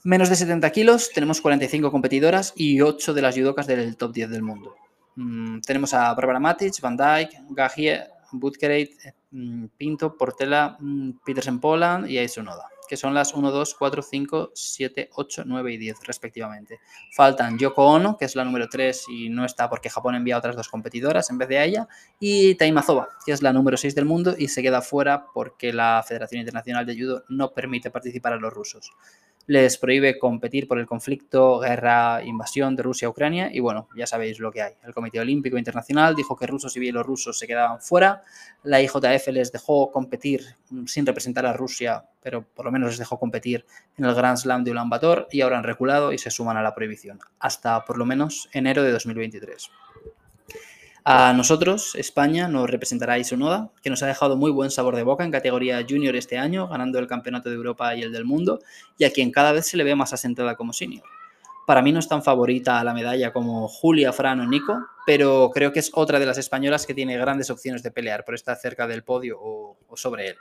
Menos 0.04 0.30
de 0.30 0.36
70 0.36 0.70
kilos, 0.72 1.12
tenemos 1.14 1.42
45 1.42 1.92
competidoras 1.92 2.54
y 2.56 2.82
8 2.82 3.14
de 3.14 3.22
las 3.22 3.36
judokas 3.36 3.68
del 3.68 3.98
top 3.98 4.14
10 4.14 4.30
del 4.30 4.44
mundo. 4.44 4.76
Mm, 5.16 5.60
tenemos 5.62 5.94
a 5.94 6.14
Barbara 6.14 6.40
Matic, 6.40 6.80
Van 6.82 6.96
Dyke, 6.96 7.42
Gagie, 7.50 8.04
Butkereit, 8.32 8.92
mm, 9.32 9.66
Pinto, 9.78 10.16
Portela, 10.16 10.78
mm, 10.80 11.12
Petersen 11.26 11.60
Poland 11.60 12.10
y 12.10 12.18
Aisonoda 12.18 12.70
que 12.88 12.98
son 12.98 13.14
las 13.14 13.34
1, 13.34 13.52
2, 13.52 13.76
4, 13.76 14.02
5, 14.02 14.52
7, 14.54 15.10
8, 15.14 15.44
9 15.46 15.74
y 15.74 15.78
10 15.78 15.98
respectivamente. 16.06 16.80
Faltan 17.12 17.60
Yoko 17.60 17.86
Ono, 17.86 18.18
que 18.18 18.26
es 18.26 18.36
la 18.36 18.46
número 18.46 18.68
3 18.70 19.06
y 19.10 19.30
no 19.30 19.46
está 19.46 19.70
porque 19.70 19.90
Japón 19.90 20.16
envía 20.16 20.38
otras 20.38 20.56
dos 20.56 20.70
competidoras 20.70 21.30
en 21.30 21.38
vez 21.38 21.50
de 21.50 21.64
ella, 21.64 21.88
y 22.20 22.56
Taimazova, 22.56 23.10
que 23.26 23.34
es 23.34 23.42
la 23.42 23.54
número 23.54 23.78
6 23.78 23.94
del 23.94 24.06
mundo 24.06 24.36
y 24.38 24.48
se 24.48 24.64
queda 24.64 24.82
fuera 24.82 25.26
porque 25.34 25.74
la 25.74 26.04
Federación 26.08 26.40
Internacional 26.40 26.86
de 26.86 26.98
Judo 26.98 27.24
no 27.28 27.52
permite 27.52 27.92
participar 27.92 28.34
a 28.34 28.38
los 28.38 28.54
rusos 28.54 28.92
les 29.48 29.78
prohíbe 29.78 30.20
competir 30.20 30.68
por 30.68 30.78
el 30.78 30.86
conflicto, 30.86 31.60
guerra, 31.60 32.22
invasión 32.24 32.76
de 32.76 32.84
Rusia 32.84 33.08
a 33.08 33.12
Ucrania 33.12 33.50
y 33.52 33.62
bueno, 33.62 33.88
ya 33.96 34.06
sabéis 34.06 34.40
lo 34.40 34.52
que 34.52 34.62
hay. 34.62 34.74
El 34.84 34.94
Comité 34.94 35.22
Olímpico 35.22 35.58
Internacional 35.58 36.16
dijo 36.16 36.36
que 36.36 36.46
rusos 36.46 36.76
y 36.76 36.82
bielorrusos 36.82 37.40
se 37.40 37.48
quedaban 37.48 37.80
fuera, 37.80 38.24
la 38.64 38.82
IJF 38.82 39.28
les 39.30 39.52
dejó 39.54 39.90
competir 39.90 40.44
sin 40.86 41.06
representar 41.06 41.46
a 41.46 41.54
Rusia, 41.54 42.04
pero 42.22 42.44
por 42.44 42.66
lo 42.66 42.72
menos 42.72 42.90
les 42.90 43.00
dejó 43.00 43.18
competir 43.18 43.66
en 43.98 44.04
el 44.04 44.14
Grand 44.14 44.38
Slam 44.38 44.66
de 44.66 44.72
Ulan 44.72 44.90
Bator 44.90 45.30
y 45.32 45.40
ahora 45.40 45.58
han 45.58 45.64
reculado 45.64 46.12
y 46.12 46.18
se 46.18 46.30
suman 46.30 46.58
a 46.58 46.62
la 46.62 46.76
prohibición, 46.76 47.20
hasta 47.40 47.86
por 47.86 47.98
lo 47.98 48.06
menos 48.06 48.50
enero 48.52 48.84
de 48.84 48.92
2023. 48.92 49.72
A 51.10 51.32
nosotros, 51.32 51.96
España, 51.96 52.50
nos 52.50 52.70
representará 52.70 53.18
Isonoda, 53.18 53.72
que 53.82 53.90
nos 53.90 54.04
ha 54.04 54.08
dejado 54.08 54.36
muy 54.36 54.52
buen 54.52 54.70
sabor 54.70 54.94
de 54.98 55.04
boca 55.04 55.24
en 55.24 55.32
categoría 55.32 55.86
junior 55.90 56.18
este 56.18 56.38
año, 56.38 56.68
ganando 56.68 57.00
el 57.00 57.08
Campeonato 57.08 57.48
de 57.48 57.56
Europa 57.56 57.96
y 57.96 58.02
el 58.02 58.12
del 58.12 58.26
Mundo, 58.26 58.60
y 58.98 59.06
a 59.06 59.12
quien 59.12 59.32
cada 59.32 59.54
vez 59.54 59.68
se 59.68 59.78
le 59.78 59.86
ve 59.86 59.96
más 59.96 60.12
asentada 60.12 60.58
como 60.58 60.74
senior. 60.74 61.06
Para 61.66 61.82
mí 61.82 61.94
no 61.94 62.00
es 62.00 62.10
tan 62.10 62.24
favorita 62.24 62.82
a 62.82 62.84
la 62.84 62.94
medalla 62.94 63.32
como 63.32 63.70
Julia, 63.70 64.12
Fran 64.12 64.42
o 64.42 64.48
Nico, 64.48 64.86
pero 65.06 65.50
creo 65.54 65.72
que 65.72 65.80
es 65.80 65.92
otra 65.94 66.20
de 66.20 66.26
las 66.26 66.40
españolas 66.40 66.86
que 66.86 66.94
tiene 66.94 67.18
grandes 67.18 67.50
opciones 67.50 67.84
de 67.84 67.92
pelear 67.92 68.26
por 68.26 68.36
estar 68.36 68.58
cerca 68.58 68.86
del 68.86 69.06
podio 69.06 69.38
o, 69.40 69.78
sobre 69.96 70.32
él. 70.32 70.36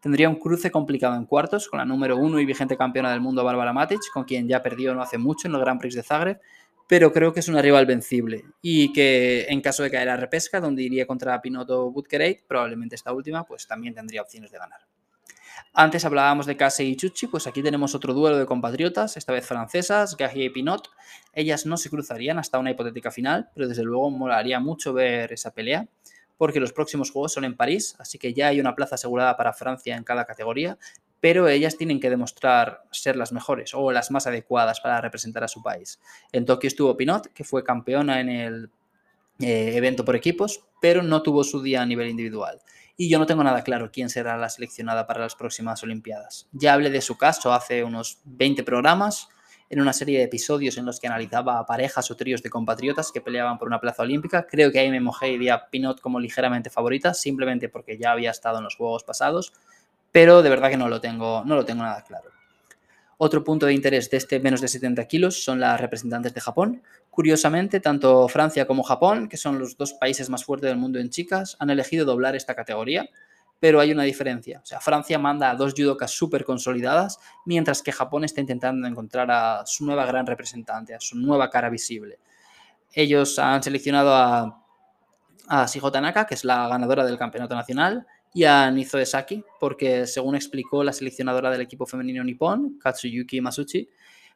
Tendría 0.00 0.28
un 0.28 0.40
cruce 0.40 0.72
complicado 0.72 1.14
en 1.14 1.26
cuartos 1.26 1.68
con 1.68 1.78
la 1.78 1.84
número 1.84 2.16
uno 2.16 2.40
y 2.40 2.44
vigente 2.44 2.76
campeona 2.76 3.12
del 3.12 3.20
mundo 3.20 3.44
Bárbara 3.44 3.72
Matic, 3.72 4.00
con 4.12 4.24
quien 4.24 4.48
ya 4.48 4.64
perdió 4.64 4.96
no 4.96 5.00
hace 5.00 5.16
mucho 5.16 5.46
en 5.46 5.54
el 5.54 5.60
Grand 5.60 5.80
Prix 5.80 5.94
de 5.94 6.02
Zagreb, 6.02 6.40
pero 6.88 7.12
creo 7.12 7.32
que 7.32 7.40
es 7.40 7.48
una 7.48 7.62
rival 7.62 7.86
vencible 7.86 8.46
y 8.62 8.92
que 8.92 9.46
en 9.48 9.60
caso 9.60 9.82
de 9.82 9.90
caer 9.90 10.08
a 10.08 10.16
repesca, 10.16 10.58
donde 10.58 10.82
iría 10.82 11.06
contra 11.06 11.40
Pinotto 11.40 11.90
Butkereit, 11.92 12.46
probablemente 12.48 12.96
esta 12.96 13.12
última, 13.12 13.44
pues 13.44 13.66
también 13.66 13.94
tendría 13.94 14.22
opciones 14.22 14.50
de 14.50 14.58
ganar. 14.58 14.80
Antes 15.74 16.04
hablábamos 16.06 16.46
de 16.46 16.56
Casey 16.56 16.88
y 16.88 16.96
Chuchi, 16.96 17.26
pues 17.26 17.46
aquí 17.46 17.62
tenemos 17.62 17.94
otro 17.94 18.14
duelo 18.14 18.38
de 18.38 18.46
compatriotas, 18.46 19.18
esta 19.18 19.34
vez 19.34 19.46
francesas, 19.46 20.16
Gahier 20.16 20.46
y 20.46 20.50
Pinot. 20.50 20.90
Ellas 21.34 21.66
no 21.66 21.76
se 21.76 21.90
cruzarían 21.90 22.38
hasta 22.38 22.58
una 22.58 22.70
hipotética 22.70 23.10
final, 23.10 23.50
pero 23.54 23.68
desde 23.68 23.82
luego 23.82 24.10
molaría 24.10 24.58
mucho 24.58 24.94
ver 24.94 25.32
esa 25.32 25.52
pelea 25.52 25.86
porque 26.38 26.60
los 26.60 26.72
próximos 26.72 27.10
juegos 27.10 27.32
son 27.32 27.44
en 27.44 27.56
París, 27.56 27.96
así 27.98 28.16
que 28.16 28.32
ya 28.32 28.46
hay 28.46 28.60
una 28.60 28.74
plaza 28.74 28.94
asegurada 28.94 29.36
para 29.36 29.52
Francia 29.52 29.96
en 29.96 30.04
cada 30.04 30.24
categoría, 30.24 30.78
pero 31.20 31.48
ellas 31.48 31.76
tienen 31.76 32.00
que 32.00 32.10
demostrar 32.10 32.84
ser 32.90 33.16
las 33.16 33.32
mejores 33.32 33.72
o 33.74 33.90
las 33.92 34.10
más 34.10 34.26
adecuadas 34.26 34.80
para 34.80 35.00
representar 35.00 35.44
a 35.44 35.48
su 35.48 35.62
país. 35.62 36.00
En 36.32 36.44
Tokio 36.44 36.68
estuvo 36.68 36.96
Pinot, 36.96 37.32
que 37.32 37.44
fue 37.44 37.64
campeona 37.64 38.20
en 38.20 38.28
el 38.28 38.70
eh, 39.40 39.72
evento 39.76 40.04
por 40.04 40.16
equipos, 40.16 40.64
pero 40.80 41.02
no 41.02 41.22
tuvo 41.22 41.44
su 41.44 41.62
día 41.62 41.82
a 41.82 41.86
nivel 41.86 42.08
individual. 42.08 42.60
Y 42.96 43.08
yo 43.08 43.18
no 43.18 43.26
tengo 43.26 43.44
nada 43.44 43.62
claro 43.62 43.90
quién 43.92 44.10
será 44.10 44.36
la 44.36 44.48
seleccionada 44.48 45.06
para 45.06 45.20
las 45.20 45.36
próximas 45.36 45.82
Olimpiadas. 45.82 46.48
Ya 46.52 46.72
hablé 46.72 46.90
de 46.90 47.00
su 47.00 47.16
caso 47.16 47.52
hace 47.52 47.84
unos 47.84 48.20
20 48.24 48.64
programas, 48.64 49.28
en 49.70 49.80
una 49.80 49.92
serie 49.92 50.18
de 50.18 50.24
episodios 50.24 50.78
en 50.78 50.86
los 50.86 50.98
que 50.98 51.06
analizaba 51.06 51.64
parejas 51.66 52.10
o 52.10 52.16
tríos 52.16 52.42
de 52.42 52.50
compatriotas 52.50 53.12
que 53.12 53.20
peleaban 53.20 53.58
por 53.58 53.68
una 53.68 53.80
plaza 53.80 54.02
olímpica. 54.02 54.46
Creo 54.46 54.72
que 54.72 54.78
ahí 54.78 54.90
me 54.90 55.00
mojé 55.00 55.32
y 55.32 55.38
di 55.38 55.48
a 55.48 55.68
Pinot 55.68 56.00
como 56.00 56.20
ligeramente 56.20 56.70
favorita, 56.70 57.14
simplemente 57.14 57.68
porque 57.68 57.98
ya 57.98 58.12
había 58.12 58.30
estado 58.30 58.58
en 58.58 58.64
los 58.64 58.76
Juegos 58.76 59.04
pasados, 59.04 59.52
pero 60.18 60.42
de 60.42 60.50
verdad 60.50 60.68
que 60.68 60.76
no 60.76 60.88
lo 60.88 61.00
tengo, 61.00 61.44
no 61.44 61.54
lo 61.54 61.64
tengo 61.64 61.84
nada 61.84 62.02
claro. 62.02 62.28
Otro 63.18 63.44
punto 63.44 63.66
de 63.66 63.72
interés 63.72 64.10
de 64.10 64.16
este 64.16 64.40
menos 64.40 64.60
de 64.60 64.66
70 64.66 65.04
kilos 65.06 65.44
son 65.44 65.60
las 65.60 65.80
representantes 65.80 66.34
de 66.34 66.40
Japón. 66.40 66.82
Curiosamente, 67.08 67.78
tanto 67.78 68.26
Francia 68.26 68.66
como 68.66 68.82
Japón, 68.82 69.28
que 69.28 69.36
son 69.36 69.60
los 69.60 69.76
dos 69.76 69.92
países 69.92 70.28
más 70.28 70.44
fuertes 70.44 70.70
del 70.70 70.76
mundo 70.76 70.98
en 70.98 71.10
chicas, 71.10 71.56
han 71.60 71.70
elegido 71.70 72.04
doblar 72.04 72.34
esta 72.34 72.56
categoría 72.56 73.08
pero 73.60 73.78
hay 73.80 73.92
una 73.92 74.04
diferencia. 74.04 74.60
O 74.62 74.66
sea, 74.66 74.80
Francia 74.80 75.18
manda 75.18 75.50
a 75.50 75.54
dos 75.56 75.74
judokas 75.76 76.12
súper 76.12 76.44
consolidadas, 76.44 77.18
mientras 77.44 77.82
que 77.82 77.90
Japón 77.90 78.22
está 78.22 78.40
intentando 78.40 78.86
encontrar 78.86 79.28
a 79.32 79.66
su 79.66 79.84
nueva 79.84 80.06
gran 80.06 80.26
representante, 80.26 80.94
a 80.94 81.00
su 81.00 81.16
nueva 81.16 81.50
cara 81.50 81.68
visible. 81.68 82.20
Ellos 82.92 83.36
han 83.40 83.60
seleccionado 83.60 84.14
a, 84.14 84.64
a 85.48 85.66
Tanaka, 85.92 86.24
que 86.24 86.34
es 86.34 86.44
la 86.44 86.68
ganadora 86.68 87.04
del 87.04 87.18
campeonato 87.18 87.56
nacional, 87.56 88.06
y 88.38 88.44
a 88.44 88.70
Nizo 88.70 88.98
porque 89.58 90.06
según 90.06 90.36
explicó 90.36 90.84
la 90.84 90.92
seleccionadora 90.92 91.50
del 91.50 91.60
equipo 91.60 91.86
femenino 91.86 92.22
nipón, 92.22 92.78
Katsuyuki 92.78 93.40
Masuchi, 93.40 93.88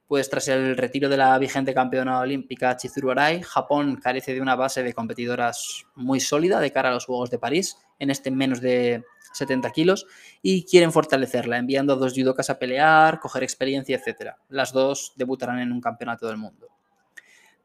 pues 0.09 0.29
tras 0.29 0.49
el 0.49 0.77
retiro 0.77 1.09
de 1.09 1.17
la 1.17 1.39
vigente 1.39 1.73
campeona 1.73 2.19
olímpica 2.19 2.77
Chizuru 2.77 3.13
Arai, 3.13 3.43
Japón 3.43 4.01
carece 4.03 4.35
de 4.35 4.41
una 4.41 4.57
base 4.57 4.83
de 4.83 4.93
competidoras 4.93 5.87
muy 5.95 6.19
sólida 6.19 6.59
de 6.59 6.73
cara 6.73 6.89
a 6.89 6.95
los 6.95 7.07
Juegos 7.07 7.31
de 7.31 7.39
París, 7.39 7.77
en 8.01 8.11
este 8.11 8.33
menos 8.33 8.61
de 8.61 9.05
70 9.35 9.71
kilos, 9.71 10.09
y 10.43 10.65
quieren 10.65 10.91
fortalecerla, 10.91 11.59
enviando 11.59 11.93
a 11.93 11.97
dos 11.97 12.13
judokas 12.13 12.51
a 12.51 12.59
pelear, 12.59 13.21
coger 13.21 13.45
experiencia, 13.45 13.97
etc. 13.97 14.33
Las 14.49 14.73
dos 14.73 15.13
debutarán 15.15 15.61
en 15.61 15.71
un 15.71 15.81
campeonato 15.81 16.27
del 16.27 16.39
mundo. 16.39 16.67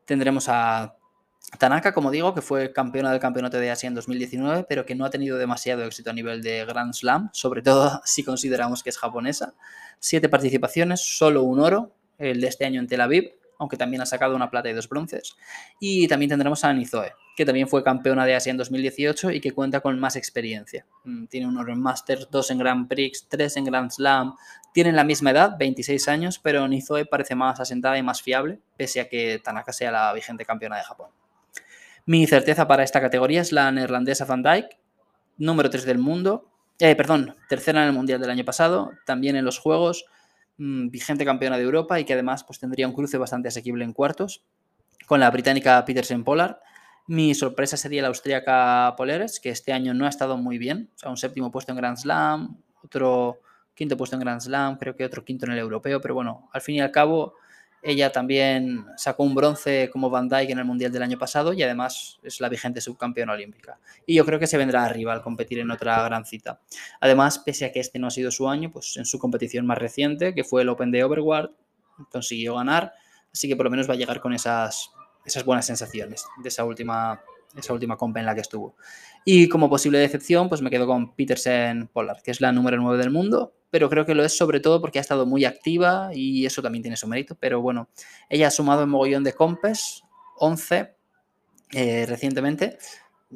Tendremos 0.06 0.46
a 0.50 0.97
Tanaka, 1.58 1.94
como 1.94 2.12
digo, 2.12 2.34
que 2.34 2.42
fue 2.42 2.74
campeona 2.74 3.12
del 3.12 3.22
campeonato 3.22 3.58
de 3.58 3.72
Asia 3.72 3.88
en 3.88 3.96
2019, 3.96 4.66
pero 4.68 4.86
que 4.86 4.96
no 4.96 5.06
ha 5.06 5.10
tenido 5.10 5.38
demasiado 5.38 5.84
éxito 5.86 6.10
a 6.10 6.14
nivel 6.14 6.44
de 6.44 6.66
Grand 6.66 6.94
Slam, 6.94 7.30
sobre 7.32 7.62
todo 7.62 8.02
si 8.06 8.24
consideramos 8.24 8.84
que 8.84 8.90
es 8.90 8.98
japonesa. 8.98 9.54
Siete 10.00 10.30
participaciones, 10.30 11.02
solo 11.02 11.44
un 11.44 11.60
oro, 11.60 11.96
el 12.18 12.42
de 12.42 12.48
este 12.48 12.66
año 12.66 12.82
en 12.82 12.88
Tel 12.88 13.02
Aviv, 13.02 13.32
aunque 13.60 13.78
también 13.78 14.02
ha 14.02 14.06
sacado 14.06 14.36
una 14.36 14.52
plata 14.52 14.70
y 14.70 14.74
dos 14.74 14.90
bronces. 14.90 15.36
Y 15.80 16.08
también 16.08 16.30
tendremos 16.30 16.64
a 16.64 16.74
Nizoe, 16.74 17.14
que 17.36 17.46
también 17.46 17.68
fue 17.68 17.84
campeona 17.84 18.26
de 18.26 18.36
Asia 18.36 18.52
en 18.52 18.58
2018 18.58 19.32
y 19.32 19.40
que 19.40 19.52
cuenta 19.52 19.80
con 19.80 20.00
más 20.00 20.16
experiencia. 20.16 20.86
Mm, 21.06 21.26
tiene 21.26 21.48
un 21.48 21.58
oro 21.58 21.74
en 21.74 21.82
Masters, 21.82 22.30
dos 22.30 22.52
en 22.52 22.60
Grand 22.60 22.88
Prix, 22.88 23.28
tres 23.30 23.58
en 23.58 23.66
Grand 23.66 23.90
Slam. 23.90 24.36
Tienen 24.74 24.96
la 24.96 25.04
misma 25.04 25.32
edad, 25.32 25.58
26 25.58 26.08
años, 26.08 26.40
pero 26.40 26.68
Nizoe 26.68 27.06
parece 27.06 27.36
más 27.36 27.60
asentada 27.60 27.98
y 27.98 28.04
más 28.04 28.22
fiable, 28.22 28.60
pese 28.76 29.00
a 29.00 29.10
que 29.10 29.40
Tanaka 29.44 29.74
sea 29.74 29.92
la 29.92 30.14
vigente 30.14 30.46
campeona 30.46 30.78
de 30.78 30.84
Japón. 30.84 31.10
Mi 32.08 32.26
certeza 32.26 32.68
para 32.68 32.84
esta 32.84 33.00
categoría 33.00 33.42
es 33.42 33.52
la 33.52 33.72
neerlandesa 33.72 34.26
Van 34.26 34.42
Dijk, 34.42 34.66
número 35.38 35.70
3 35.70 35.86
del 35.86 36.00
mundo, 36.00 36.50
eh, 36.80 36.96
perdón, 36.96 37.36
tercera 37.48 37.84
en 37.84 37.90
el 37.90 37.94
Mundial 37.94 38.20
del 38.20 38.32
año 38.32 38.46
pasado, 38.46 38.92
también 39.06 39.36
en 39.36 39.46
los 39.46 39.60
Juegos, 39.60 40.06
Mm, 40.58 40.90
vigente 40.90 41.24
campeona 41.24 41.58
de 41.58 41.64
Europa 41.64 42.00
y 42.00 42.06
que 42.06 42.14
además 42.14 42.44
pues, 42.44 42.60
tendría 42.60 42.88
un 42.88 42.94
cruce 42.94 43.18
bastante 43.18 43.48
asequible 43.48 43.84
en 43.84 43.94
cuartos 43.94 44.44
con 45.06 45.20
la 45.20 45.30
británica 45.30 45.84
Petersen 45.86 46.24
Pollard. 46.24 46.58
Mi 47.06 47.36
sorpresa 47.36 47.78
sería 47.78 48.02
la 48.02 48.08
austríaca 48.10 48.94
Poleres, 48.98 49.40
que 49.40 49.50
este 49.50 49.72
año 49.72 49.94
no 49.94 50.06
ha 50.06 50.10
estado 50.10 50.36
muy 50.38 50.58
bien. 50.58 50.90
O 51.06 51.10
un 51.10 51.18
séptimo 51.18 51.52
puesto 51.52 51.72
en 51.72 51.78
Grand 51.78 51.98
Slam, 51.98 52.58
otro 52.84 53.40
quinto 53.76 53.96
puesto 53.96 54.16
en 54.16 54.22
Grand 54.22 54.42
Slam, 54.42 54.78
creo 54.78 54.96
que 54.96 55.06
otro 55.06 55.24
quinto 55.24 55.46
en 55.46 55.52
el 55.54 55.60
europeo, 55.60 56.02
pero 56.02 56.16
bueno, 56.16 56.50
al 56.52 56.62
fin 56.62 56.76
y 56.76 56.82
al 56.82 56.92
cabo 56.92 57.36
ella 57.88 58.12
también 58.12 58.86
sacó 58.98 59.24
un 59.24 59.34
bronce 59.34 59.90
como 59.90 60.10
Van 60.10 60.28
Dyke 60.28 60.52
en 60.52 60.60
el 60.60 60.66
Mundial 60.66 60.92
del 60.92 61.04
año 61.04 61.18
pasado 61.18 61.54
y 61.54 61.64
además 61.64 62.20
es 62.22 62.42
la 62.42 62.50
vigente 62.50 62.82
subcampeona 62.82 63.32
olímpica. 63.32 63.80
Y 64.06 64.16
yo 64.16 64.26
creo 64.26 64.40
que 64.40 64.46
se 64.46 64.58
vendrá 64.58 64.84
arriba 64.84 65.14
al 65.14 65.22
competir 65.22 65.60
en 65.60 65.72
otra 65.72 66.04
gran 66.04 66.26
cita. 66.26 66.60
Además, 67.00 67.40
pese 67.40 67.64
a 67.64 67.72
que 67.72 67.80
este 67.80 67.98
no 67.98 68.08
ha 68.08 68.12
sido 68.12 68.30
su 68.30 68.50
año, 68.50 68.72
pues 68.72 68.98
en 68.98 69.06
su 69.06 69.20
competición 69.20 69.66
más 69.66 69.78
reciente, 69.78 70.36
que 70.36 70.44
fue 70.44 70.64
el 70.64 70.70
Open 70.70 70.92
de 70.92 71.06
Overward, 71.06 71.52
consiguió 72.12 72.56
ganar. 72.56 72.92
Así 73.32 73.48
que 73.48 73.56
por 73.56 73.64
lo 73.64 73.70
menos 73.70 73.90
va 73.90 73.94
a 73.94 73.98
llegar 73.98 74.20
con 74.20 74.34
esas, 74.34 74.92
esas 75.26 75.46
buenas 75.46 75.66
sensaciones 75.66 76.26
de 76.44 76.50
esa 76.50 76.66
última, 76.66 77.22
esa 77.56 77.72
última 77.72 77.96
compa 77.96 78.20
en 78.20 78.26
la 78.26 78.36
que 78.36 78.42
estuvo. 78.42 78.76
Y 79.24 79.48
como 79.48 79.70
posible 79.70 79.98
decepción, 79.98 80.50
pues 80.50 80.62
me 80.62 80.70
quedo 80.70 80.88
con 80.88 81.16
Petersen 81.16 81.88
Pollard, 81.88 82.22
que 82.22 82.32
es 82.32 82.42
la 82.42 82.52
número 82.52 82.76
9 82.82 82.98
del 82.98 83.12
mundo, 83.12 83.54
pero 83.70 83.90
creo 83.90 84.06
que 84.06 84.16
lo 84.16 84.24
es 84.24 84.38
sobre 84.38 84.60
todo 84.60 84.82
porque 84.82 85.00
ha 85.00 85.02
estado 85.02 85.26
muy 85.26 85.46
activa 85.46 86.12
y 86.14 86.46
eso 86.46 86.62
también 86.62 86.82
tiene 86.82 86.98
su 86.98 87.08
mérito. 87.08 87.36
Pero 87.40 87.62
bueno, 87.62 87.90
ella 88.30 88.48
ha 88.48 88.52
sumado 88.52 88.84
un 88.84 88.90
mogollón 88.90 89.24
de 89.24 89.34
compes, 89.34 90.04
11 90.38 90.96
eh, 91.74 92.06
recientemente, 92.08 92.78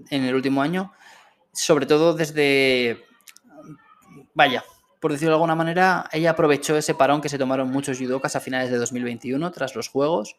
en 0.09 0.23
el 0.23 0.35
último 0.35 0.61
año, 0.61 0.93
sobre 1.51 1.85
todo 1.85 2.13
desde, 2.13 3.03
vaya, 4.33 4.63
por 5.01 5.11
decirlo 5.11 5.31
de 5.31 5.35
alguna 5.35 5.55
manera, 5.55 6.07
ella 6.13 6.31
aprovechó 6.31 6.77
ese 6.77 6.93
parón 6.93 7.21
que 7.21 7.29
se 7.29 7.37
tomaron 7.37 7.69
muchos 7.69 7.97
judokas 7.97 8.35
a 8.35 8.39
finales 8.39 8.71
de 8.71 8.77
2021 8.77 9.51
tras 9.51 9.75
los 9.75 9.89
Juegos. 9.89 10.37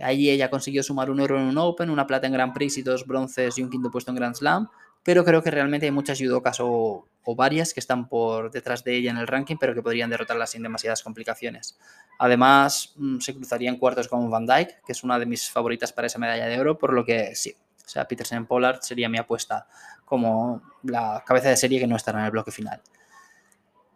Allí 0.00 0.30
ella 0.30 0.50
consiguió 0.50 0.82
sumar 0.82 1.10
un 1.10 1.20
oro 1.20 1.38
en 1.38 1.46
un 1.46 1.58
Open, 1.58 1.90
una 1.90 2.06
plata 2.06 2.26
en 2.26 2.32
Grand 2.32 2.52
Prix 2.52 2.78
y 2.78 2.82
dos 2.82 3.06
bronces 3.06 3.58
y 3.58 3.62
un 3.62 3.70
quinto 3.70 3.90
puesto 3.90 4.10
en 4.10 4.16
Grand 4.16 4.34
Slam 4.34 4.68
pero 5.08 5.24
creo 5.24 5.42
que 5.42 5.50
realmente 5.50 5.86
hay 5.86 5.90
muchas 5.90 6.18
judocas 6.18 6.58
o, 6.60 7.07
varias 7.26 7.74
que 7.74 7.80
están 7.80 8.08
por 8.08 8.50
detrás 8.50 8.84
de 8.84 8.96
ella 8.96 9.10
en 9.10 9.18
el 9.18 9.26
ranking, 9.26 9.56
pero 9.58 9.74
que 9.74 9.82
podrían 9.82 10.10
derrotarla 10.10 10.46
sin 10.46 10.62
demasiadas 10.62 11.02
complicaciones. 11.02 11.78
Además, 12.18 12.94
mm, 12.96 13.18
se 13.20 13.34
cruzaría 13.34 13.68
en 13.68 13.76
cuartos 13.76 14.08
con 14.08 14.30
Van 14.30 14.46
Dyke, 14.46 14.80
que 14.86 14.92
es 14.92 15.04
una 15.04 15.18
de 15.18 15.26
mis 15.26 15.50
favoritas 15.50 15.92
para 15.92 16.06
esa 16.06 16.18
medalla 16.18 16.46
de 16.46 16.58
oro, 16.58 16.78
por 16.78 16.92
lo 16.92 17.04
que 17.04 17.34
sí, 17.34 17.54
o 17.88 17.90
sea, 17.90 18.06
Peterson 18.06 18.44
Pollard 18.44 18.80
sería 18.82 19.08
mi 19.08 19.16
apuesta 19.16 19.66
como 20.04 20.62
la 20.82 21.24
cabeza 21.26 21.48
de 21.48 21.56
serie 21.56 21.80
que 21.80 21.86
no 21.86 21.96
estará 21.96 22.18
en 22.18 22.26
el 22.26 22.30
bloque 22.30 22.50
final. 22.50 22.82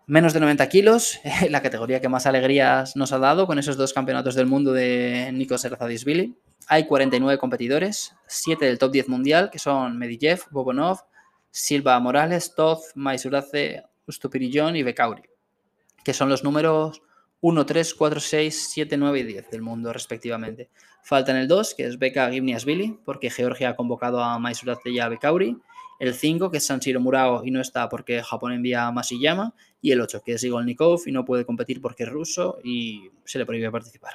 Menos 0.07 0.33
de 0.33 0.41
90 0.41 0.67
kilos, 0.71 1.21
la 1.51 1.61
categoría 1.61 2.01
que 2.01 2.09
más 2.09 2.27
alegrías 2.27 2.97
nos 2.97 3.13
ha 3.13 3.19
dado 3.19 3.47
con 3.47 3.59
esos 3.59 3.77
dos 3.77 3.93
campeonatos 3.93 4.35
del 4.35 4.47
mundo 4.47 4.73
de 4.73 5.31
Nico 5.35 5.59
Serzadisvili. 5.59 6.35
Hay 6.69 6.87
49 6.87 7.39
competidores, 7.39 8.15
7 8.29 8.65
del 8.65 8.79
top 8.79 8.93
10 8.93 9.09
mundial, 9.09 9.51
que 9.51 9.59
son 9.59 9.99
Medijev, 9.99 10.45
Bobonov, 10.51 11.01
Silva 11.55 12.01
Morales, 12.01 12.55
Toz, 12.55 12.93
Maisurace, 12.95 13.85
Ustupirillón 14.07 14.75
y 14.75 14.83
Bekauri, 14.83 15.23
que 16.03 16.15
son 16.15 16.31
los 16.31 16.43
números 16.43 17.03
1, 17.43 17.67
3, 17.67 17.95
4, 17.95 18.21
6, 18.21 18.69
7, 18.73 18.97
9 18.97 19.21
y 19.21 19.23
10 19.25 19.51
del 19.51 19.61
mundo, 19.61 19.93
respectivamente. 19.93 20.71
Faltan 21.03 21.37
el 21.37 21.49
2, 21.49 21.75
que 21.75 21.85
es 21.85 21.99
Beka 21.99 22.31
Gimniasvili, 22.31 23.01
porque 23.05 23.29
Georgia 23.29 23.69
ha 23.69 23.77
convocado 23.77 24.23
a 24.23 24.39
Maisurace 24.39 24.91
y 24.91 24.99
a 24.99 25.11
Bekauri. 25.11 25.59
El 26.01 26.15
5, 26.15 26.51
que 26.51 26.57
es 26.57 26.67
Sanshiro 26.67 27.01
Murao 27.01 27.45
y 27.45 27.51
no 27.51 27.61
está 27.61 27.89
porque 27.91 28.23
Japón 28.23 28.53
envía 28.53 28.87
a 28.87 28.93
Masiyama. 28.93 29.55
Y 29.83 29.93
el 29.93 30.01
8, 30.01 30.23
que 30.25 30.33
es 30.33 30.45
Igolnikov 30.45 31.03
y 31.05 31.13
no 31.13 31.27
puede 31.27 31.45
competir 31.45 31.83
porque 31.83 32.05
es 32.05 32.09
ruso 32.09 32.61
y 32.65 33.11
se 33.25 33.39
le 33.39 33.45
prohíbe 33.45 33.71
participar. 33.71 34.15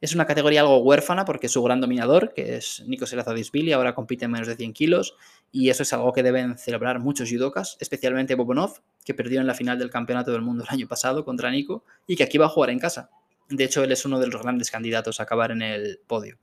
Es 0.00 0.14
una 0.14 0.26
categoría 0.26 0.62
algo 0.62 0.78
huérfana 0.78 1.26
porque 1.26 1.48
su 1.48 1.62
gran 1.62 1.80
dominador, 1.80 2.32
que 2.32 2.56
es 2.56 2.82
Nico 2.86 3.06
Serazadisvili, 3.06 3.72
ahora 3.72 3.94
compite 3.94 4.24
en 4.24 4.30
menos 4.30 4.48
de 4.48 4.56
100 4.56 4.72
kilos 4.72 5.14
y 5.52 5.68
eso 5.68 5.82
es 5.82 5.92
algo 5.92 6.12
que 6.12 6.22
deben 6.22 6.56
celebrar 6.56 7.00
muchos 7.00 7.28
judokas, 7.28 7.76
especialmente 7.80 8.34
Bobonov, 8.34 8.80
que 9.04 9.12
perdió 9.12 9.40
en 9.40 9.46
la 9.46 9.54
final 9.54 9.78
del 9.78 9.90
Campeonato 9.90 10.32
del 10.32 10.40
Mundo 10.40 10.64
el 10.64 10.70
año 10.70 10.88
pasado 10.88 11.24
contra 11.24 11.50
Nico 11.50 11.84
y 12.06 12.16
que 12.16 12.22
aquí 12.22 12.38
va 12.38 12.46
a 12.46 12.48
jugar 12.48 12.70
en 12.70 12.78
casa. 12.78 13.10
De 13.50 13.64
hecho, 13.64 13.84
él 13.84 13.92
es 13.92 14.04
uno 14.06 14.18
de 14.18 14.28
los 14.28 14.40
grandes 14.40 14.70
candidatos 14.70 15.20
a 15.20 15.24
acabar 15.24 15.50
en 15.50 15.60
el 15.60 16.00
podio. 16.06 16.38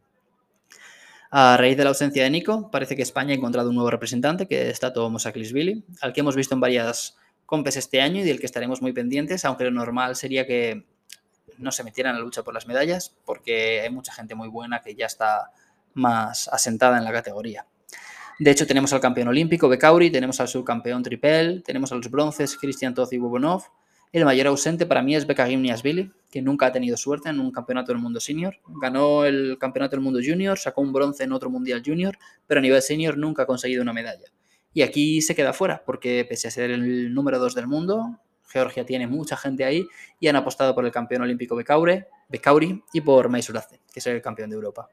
A 1.31 1.57
raíz 1.57 1.75
de 1.75 1.83
la 1.83 1.89
ausencia 1.89 2.23
de 2.23 2.29
Nico, 2.29 2.69
parece 2.69 2.95
que 2.95 3.01
España 3.01 3.31
ha 3.31 3.37
encontrado 3.37 3.69
un 3.69 3.75
nuevo 3.75 3.89
representante, 3.89 4.47
que 4.47 4.69
es 4.69 4.79
Tato 4.79 5.09
Mosaklisvili, 5.09 5.83
al 6.01 6.13
que 6.13 6.19
hemos 6.19 6.35
visto 6.35 6.53
en 6.53 6.61
varias 6.61 7.17
compes 7.45 7.75
este 7.75 8.01
año 8.01 8.21
y 8.21 8.23
del 8.23 8.39
que 8.39 8.45
estaremos 8.45 8.81
muy 8.81 8.93
pendientes, 8.93 9.45
aunque 9.45 9.63
lo 9.63 9.71
normal 9.71 10.15
sería 10.15 10.45
que 10.45 10.85
no 11.57 11.71
se 11.71 11.83
metieran 11.83 12.15
a 12.15 12.19
la 12.19 12.23
lucha 12.23 12.43
por 12.43 12.53
las 12.53 12.67
medallas, 12.67 13.15
porque 13.25 13.81
hay 13.81 13.89
mucha 13.89 14.13
gente 14.13 14.35
muy 14.35 14.47
buena 14.47 14.81
que 14.81 14.95
ya 14.95 15.05
está 15.05 15.51
más 15.93 16.47
asentada 16.47 16.97
en 16.97 17.03
la 17.03 17.11
categoría. 17.11 17.65
De 18.39 18.51
hecho, 18.51 18.67
tenemos 18.67 18.93
al 18.93 18.99
campeón 18.99 19.29
olímpico 19.29 19.67
Bekauri, 19.67 20.11
tenemos 20.11 20.39
al 20.39 20.47
subcampeón 20.47 21.01
Tripel, 21.01 21.63
tenemos 21.63 21.91
a 21.91 21.95
los 21.95 22.09
bronces 22.11 22.55
Cristian 22.55 22.93
Toz 22.93 23.11
y 23.13 23.17
Bubonov. 23.17 23.63
El 24.13 24.25
mayor 24.25 24.47
ausente 24.47 24.85
para 24.85 25.01
mí 25.01 25.15
es 25.15 25.25
Bekagim 25.25 25.61
Niasvili, 25.61 26.11
que 26.29 26.41
nunca 26.41 26.67
ha 26.67 26.71
tenido 26.71 26.95
suerte 26.97 27.29
en 27.29 27.39
un 27.39 27.51
campeonato 27.51 27.91
del 27.91 28.01
mundo 28.01 28.19
senior. 28.19 28.57
Ganó 28.67 29.25
el 29.25 29.57
campeonato 29.59 29.95
del 29.95 30.03
mundo 30.03 30.19
junior, 30.23 30.57
sacó 30.59 30.81
un 30.81 30.93
bronce 30.93 31.23
en 31.23 31.31
otro 31.31 31.49
mundial 31.49 31.81
junior, 31.83 32.17
pero 32.45 32.59
a 32.59 32.61
nivel 32.61 32.81
senior 32.81 33.17
nunca 33.17 33.43
ha 33.43 33.45
conseguido 33.47 33.81
una 33.81 33.91
medalla. 33.91 34.31
Y 34.71 34.83
aquí 34.83 35.21
se 35.21 35.33
queda 35.33 35.51
fuera, 35.51 35.83
porque 35.83 36.23
pese 36.29 36.47
a 36.47 36.51
ser 36.51 36.69
el 36.69 37.13
número 37.13 37.39
2 37.39 37.55
del 37.55 37.67
mundo, 37.67 38.19
Georgia 38.57 38.85
tiene 38.85 39.05
mucha 39.05 39.37
gente 39.37 39.63
ahí 39.63 39.87
y 40.19 40.27
han 40.27 40.35
apostado 40.35 40.73
por 40.73 40.83
el 40.83 40.91
campeón 40.91 41.21
olímpico 41.21 41.55
Bekaure, 41.55 42.07
Bekauri 42.27 42.83
y 42.91 43.01
por 43.01 43.29
Maisurace, 43.29 43.79
que 43.93 43.99
es 43.99 44.07
el 44.07 44.19
campeón 44.21 44.49
de 44.49 44.55
Europa. 44.55 44.89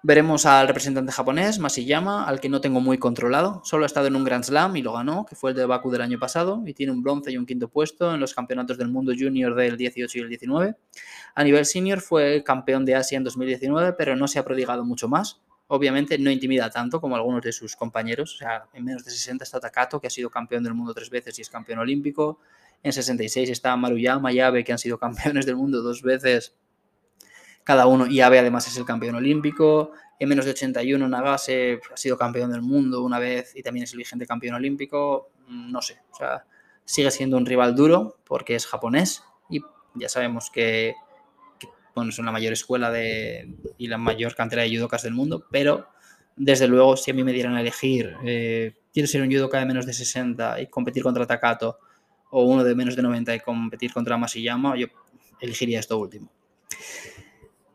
Veremos 0.00 0.46
al 0.46 0.68
representante 0.68 1.10
japonés, 1.10 1.58
Masiyama, 1.58 2.24
al 2.24 2.38
que 2.38 2.48
no 2.48 2.60
tengo 2.60 2.80
muy 2.80 2.98
controlado. 2.98 3.62
Solo 3.64 3.82
ha 3.82 3.86
estado 3.86 4.06
en 4.06 4.14
un 4.14 4.22
Grand 4.22 4.44
Slam 4.44 4.76
y 4.76 4.82
lo 4.82 4.92
ganó, 4.92 5.26
que 5.26 5.34
fue 5.34 5.50
el 5.50 5.56
de 5.56 5.66
Baku 5.66 5.90
del 5.90 6.02
año 6.02 6.20
pasado, 6.20 6.62
y 6.64 6.72
tiene 6.72 6.92
un 6.92 7.02
bronce 7.02 7.32
y 7.32 7.36
un 7.36 7.44
quinto 7.44 7.68
puesto 7.68 8.14
en 8.14 8.20
los 8.20 8.32
campeonatos 8.32 8.78
del 8.78 8.88
mundo 8.88 9.12
junior 9.18 9.56
del 9.56 9.76
18 9.76 10.18
y 10.18 10.20
el 10.20 10.28
19. 10.28 10.76
A 11.34 11.42
nivel 11.42 11.66
senior 11.66 12.00
fue 12.00 12.44
campeón 12.44 12.84
de 12.84 12.94
Asia 12.94 13.16
en 13.16 13.24
2019, 13.24 13.94
pero 13.94 14.14
no 14.14 14.28
se 14.28 14.38
ha 14.38 14.44
prodigado 14.44 14.84
mucho 14.84 15.08
más. 15.08 15.40
Obviamente 15.66 16.16
no 16.16 16.30
intimida 16.30 16.70
tanto 16.70 17.00
como 17.00 17.16
algunos 17.16 17.42
de 17.42 17.52
sus 17.52 17.74
compañeros. 17.74 18.36
O 18.36 18.38
sea, 18.38 18.66
en 18.72 18.84
menos 18.84 19.04
de 19.04 19.10
60 19.10 19.42
está 19.42 19.58
Takato, 19.58 20.00
que 20.00 20.06
ha 20.06 20.10
sido 20.10 20.30
campeón 20.30 20.62
del 20.62 20.74
mundo 20.74 20.94
tres 20.94 21.10
veces 21.10 21.38
y 21.38 21.42
es 21.42 21.50
campeón 21.50 21.80
olímpico. 21.80 22.38
En 22.82 22.92
66 22.92 23.50
está 23.50 23.76
Maruyama 23.76 24.32
y 24.32 24.40
Abe, 24.40 24.64
que 24.64 24.72
han 24.72 24.78
sido 24.78 24.98
campeones 24.98 25.46
del 25.46 25.56
mundo 25.56 25.82
dos 25.82 26.02
veces 26.02 26.56
cada 27.68 27.86
uno, 27.86 28.06
y 28.06 28.22
Abe 28.22 28.38
además 28.38 28.66
es 28.66 28.78
el 28.78 28.86
campeón 28.86 29.16
olímpico. 29.16 29.92
En 30.18 30.30
menos 30.30 30.46
de 30.46 30.52
81 30.52 31.06
Nagase 31.06 31.80
ha 31.92 31.96
sido 31.98 32.16
campeón 32.16 32.50
del 32.50 32.62
mundo 32.62 33.02
una 33.02 33.18
vez 33.18 33.54
y 33.54 33.62
también 33.62 33.84
es 33.84 33.92
el 33.92 33.98
vigente 33.98 34.26
campeón 34.26 34.54
olímpico. 34.54 35.30
Mm, 35.48 35.70
no 35.70 35.82
sé, 35.82 35.98
o 36.10 36.16
sea, 36.16 36.46
sigue 36.86 37.10
siendo 37.10 37.36
un 37.36 37.44
rival 37.44 37.74
duro 37.76 38.16
porque 38.24 38.54
es 38.54 38.66
japonés 38.66 39.22
y 39.50 39.60
ya 39.94 40.08
sabemos 40.08 40.50
que, 40.50 40.94
bueno, 41.94 42.08
es 42.08 42.18
la 42.18 42.32
mayor 42.32 42.54
escuela 42.54 42.90
de, 42.90 43.54
y 43.76 43.88
la 43.88 43.98
mayor 43.98 44.34
cantera 44.34 44.62
de 44.62 44.74
judokas 44.74 45.02
del 45.02 45.12
mundo, 45.12 45.44
pero 45.50 45.88
desde 46.36 46.68
luego 46.68 46.96
si 46.96 47.10
a 47.10 47.14
mí 47.14 47.22
me 47.22 47.34
dieran 47.34 47.54
a 47.54 47.60
elegir, 47.60 48.16
eh, 48.24 48.76
quiero 48.94 49.06
ser 49.06 49.20
un 49.20 49.30
judoka 49.30 49.58
de 49.58 49.66
menos 49.66 49.84
de 49.84 49.92
60 49.92 50.62
y 50.62 50.68
competir 50.68 51.02
contra 51.02 51.26
Takato 51.26 51.80
o 52.30 52.44
uno 52.44 52.64
de 52.64 52.74
menos 52.74 52.96
de 52.96 53.02
90 53.02 53.34
y 53.34 53.40
competir 53.40 53.92
contra 53.92 54.16
Masiyama, 54.16 54.76
yo 54.76 54.86
elegiría 55.40 55.80
esto 55.80 55.98
último. 55.98 56.30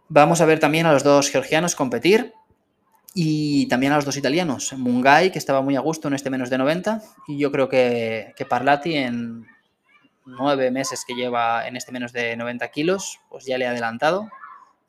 Vamos 0.09 0.41
a 0.41 0.45
ver 0.45 0.59
también 0.59 0.85
a 0.85 0.93
los 0.93 1.03
dos 1.03 1.29
georgianos 1.29 1.75
competir 1.75 2.33
y 3.15 3.67
también 3.67 3.93
a 3.93 3.95
los 3.95 4.05
dos 4.05 4.17
italianos. 4.17 4.73
Mungai, 4.73 5.31
que 5.31 5.39
estaba 5.39 5.61
muy 5.61 5.75
a 5.75 5.79
gusto 5.79 6.07
en 6.07 6.13
este 6.13 6.29
menos 6.29 6.49
de 6.49 6.57
90, 6.57 7.01
y 7.27 7.37
yo 7.37 7.51
creo 7.51 7.69
que, 7.69 8.33
que 8.35 8.45
Parlati 8.45 8.95
en 8.95 9.47
nueve 10.25 10.71
meses 10.71 11.03
que 11.05 11.15
lleva 11.15 11.67
en 11.67 11.75
este 11.75 11.91
menos 11.91 12.13
de 12.13 12.35
90 12.35 12.67
kilos, 12.69 13.19
pues 13.29 13.45
ya 13.45 13.57
le 13.57 13.67
ha 13.67 13.71
adelantado. 13.71 14.29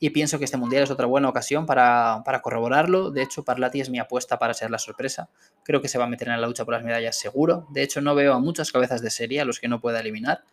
Y 0.04 0.10
pienso 0.10 0.38
que 0.38 0.44
este 0.44 0.58
mundial 0.58 0.82
es 0.82 0.90
otra 0.90 1.06
buena 1.06 1.30
ocasión 1.30 1.64
para, 1.64 2.20
para 2.26 2.42
corroborarlo. 2.42 3.10
De 3.10 3.22
hecho, 3.22 3.42
Parlati 3.42 3.80
es 3.80 3.88
mi 3.88 3.98
apuesta 3.98 4.38
para 4.38 4.52
ser 4.52 4.70
la 4.70 4.78
sorpresa. 4.78 5.30
Creo 5.62 5.80
que 5.80 5.88
se 5.88 5.96
va 5.96 6.04
a 6.04 6.08
meter 6.08 6.28
en 6.28 6.38
la 6.38 6.46
lucha 6.46 6.66
por 6.66 6.74
las 6.74 6.84
medallas 6.84 7.18
seguro. 7.18 7.66
De 7.70 7.82
hecho, 7.82 8.02
no 8.02 8.14
veo 8.14 8.34
a 8.34 8.38
muchas 8.38 8.70
cabezas 8.70 9.00
de 9.00 9.08
serie 9.08 9.40
a 9.40 9.46
los 9.46 9.60
que 9.60 9.66
no 9.66 9.80
pueda 9.80 10.00
eliminar. 10.00 10.44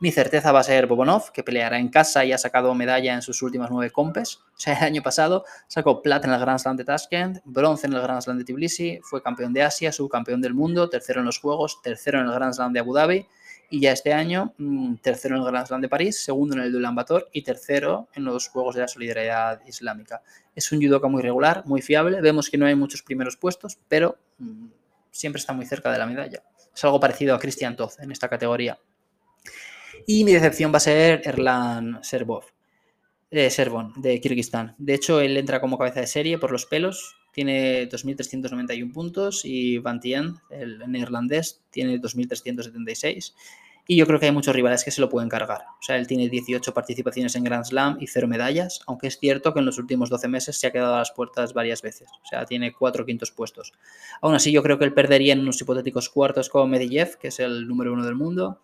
Mi 0.00 0.10
certeza 0.10 0.52
va 0.52 0.60
a 0.60 0.62
ser 0.62 0.86
Bobonov, 0.86 1.32
que 1.32 1.42
peleará 1.42 1.78
en 1.78 1.90
casa 1.90 2.24
y 2.24 2.32
ha 2.32 2.38
sacado 2.38 2.74
medalla 2.74 3.12
en 3.12 3.20
sus 3.20 3.42
últimas 3.42 3.70
nueve 3.70 3.92
compes. 3.92 4.36
O 4.36 4.58
sea, 4.58 4.72
el 4.78 4.84
año 4.84 5.02
pasado 5.02 5.44
sacó 5.68 6.00
plata 6.00 6.26
en 6.26 6.32
el 6.32 6.40
Grand 6.40 6.58
Slam 6.58 6.78
de 6.78 6.84
Tashkent, 6.84 7.40
bronce 7.44 7.86
en 7.86 7.92
el 7.92 8.00
Grand 8.00 8.22
Slam 8.22 8.38
de 8.38 8.44
Tbilisi, 8.44 9.00
fue 9.02 9.22
campeón 9.22 9.52
de 9.52 9.64
Asia, 9.64 9.92
subcampeón 9.92 10.40
del 10.40 10.54
mundo, 10.54 10.88
tercero 10.88 11.20
en 11.20 11.26
los 11.26 11.40
Juegos, 11.40 11.82
tercero 11.82 12.20
en 12.20 12.26
el 12.26 12.32
Grand 12.32 12.54
Slam 12.54 12.72
de 12.72 12.80
Abu 12.80 12.94
Dhabi 12.94 13.26
y 13.74 13.80
ya 13.80 13.90
este 13.90 14.12
año 14.12 14.54
mm, 14.56 14.96
tercero 15.02 15.34
en 15.34 15.42
el 15.42 15.48
Grand 15.48 15.66
Slam 15.66 15.80
de 15.80 15.88
París, 15.88 16.22
segundo 16.22 16.54
en 16.54 16.62
el 16.62 16.72
de 16.72 17.24
y 17.32 17.42
tercero 17.42 18.08
en 18.14 18.24
los 18.24 18.46
Juegos 18.46 18.76
de 18.76 18.82
la 18.82 18.88
Solidaridad 18.88 19.60
Islámica. 19.66 20.22
Es 20.54 20.70
un 20.70 20.80
judoka 20.80 21.08
muy 21.08 21.20
regular, 21.20 21.64
muy 21.66 21.82
fiable. 21.82 22.20
Vemos 22.20 22.48
que 22.50 22.56
no 22.56 22.66
hay 22.66 22.76
muchos 22.76 23.02
primeros 23.02 23.36
puestos, 23.36 23.76
pero 23.88 24.16
mm, 24.38 24.66
siempre 25.10 25.40
está 25.40 25.52
muy 25.52 25.66
cerca 25.66 25.90
de 25.90 25.98
la 25.98 26.06
medalla. 26.06 26.44
Es 26.72 26.84
algo 26.84 27.00
parecido 27.00 27.34
a 27.34 27.40
Christian 27.40 27.74
Toth 27.74 27.98
en 27.98 28.12
esta 28.12 28.28
categoría. 28.28 28.78
Y 30.06 30.22
mi 30.22 30.32
decepción 30.32 30.72
va 30.72 30.76
a 30.76 30.80
ser 30.80 31.22
Erlan 31.24 31.98
Servov, 32.04 32.44
eh, 33.32 33.50
Servon, 33.50 33.92
de 33.96 34.20
Kirguistán. 34.20 34.76
De 34.78 34.94
hecho, 34.94 35.20
él 35.20 35.36
entra 35.36 35.60
como 35.60 35.78
cabeza 35.78 35.98
de 35.98 36.06
serie 36.06 36.38
por 36.38 36.52
los 36.52 36.66
pelos, 36.66 37.16
tiene 37.32 37.88
2.391 37.88 38.92
puntos 38.92 39.44
y 39.44 39.78
Van 39.78 39.98
Tien, 39.98 40.36
el 40.50 40.78
neerlandés, 40.86 41.64
tiene 41.70 42.00
2.376. 42.00 43.34
Y 43.86 43.96
yo 43.96 44.06
creo 44.06 44.18
que 44.18 44.26
hay 44.26 44.32
muchos 44.32 44.54
rivales 44.54 44.82
que 44.82 44.90
se 44.90 45.02
lo 45.02 45.10
pueden 45.10 45.28
cargar. 45.28 45.62
O 45.78 45.82
sea, 45.82 45.96
él 45.96 46.06
tiene 46.06 46.30
18 46.30 46.72
participaciones 46.72 47.34
en 47.36 47.44
Grand 47.44 47.64
Slam 47.64 47.98
y 48.00 48.06
0 48.06 48.26
medallas, 48.28 48.80
aunque 48.86 49.08
es 49.08 49.18
cierto 49.18 49.52
que 49.52 49.60
en 49.60 49.66
los 49.66 49.78
últimos 49.78 50.08
12 50.08 50.26
meses 50.28 50.56
se 50.58 50.66
ha 50.66 50.72
quedado 50.72 50.94
a 50.94 50.98
las 50.98 51.12
puertas 51.12 51.52
varias 51.52 51.82
veces. 51.82 52.08
O 52.22 52.26
sea, 52.26 52.46
tiene 52.46 52.72
4 52.72 53.04
quintos 53.04 53.30
puestos. 53.30 53.72
Aún 54.22 54.34
así, 54.34 54.52
yo 54.52 54.62
creo 54.62 54.78
que 54.78 54.86
él 54.86 54.94
perdería 54.94 55.34
en 55.34 55.40
unos 55.40 55.60
hipotéticos 55.60 56.08
cuartos 56.08 56.48
con 56.48 56.70
Medvedev, 56.70 57.18
que 57.18 57.28
es 57.28 57.40
el 57.40 57.68
número 57.68 57.92
uno 57.92 58.06
del 58.06 58.14
mundo. 58.14 58.60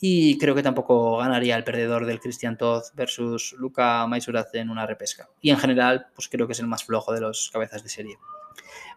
Y 0.00 0.38
creo 0.38 0.54
que 0.54 0.62
tampoco 0.62 1.18
ganaría 1.18 1.56
el 1.56 1.64
perdedor 1.64 2.06
del 2.06 2.20
Christian 2.20 2.56
Todd 2.56 2.82
versus 2.94 3.54
Luca 3.58 4.06
Maisuraz 4.06 4.54
en 4.54 4.70
una 4.70 4.86
repesca. 4.86 5.28
Y 5.40 5.50
en 5.50 5.58
general, 5.58 6.06
pues 6.14 6.28
creo 6.28 6.46
que 6.46 6.52
es 6.52 6.60
el 6.60 6.66
más 6.66 6.84
flojo 6.84 7.12
de 7.12 7.20
los 7.20 7.50
cabezas 7.52 7.82
de 7.82 7.88
serie. 7.88 8.18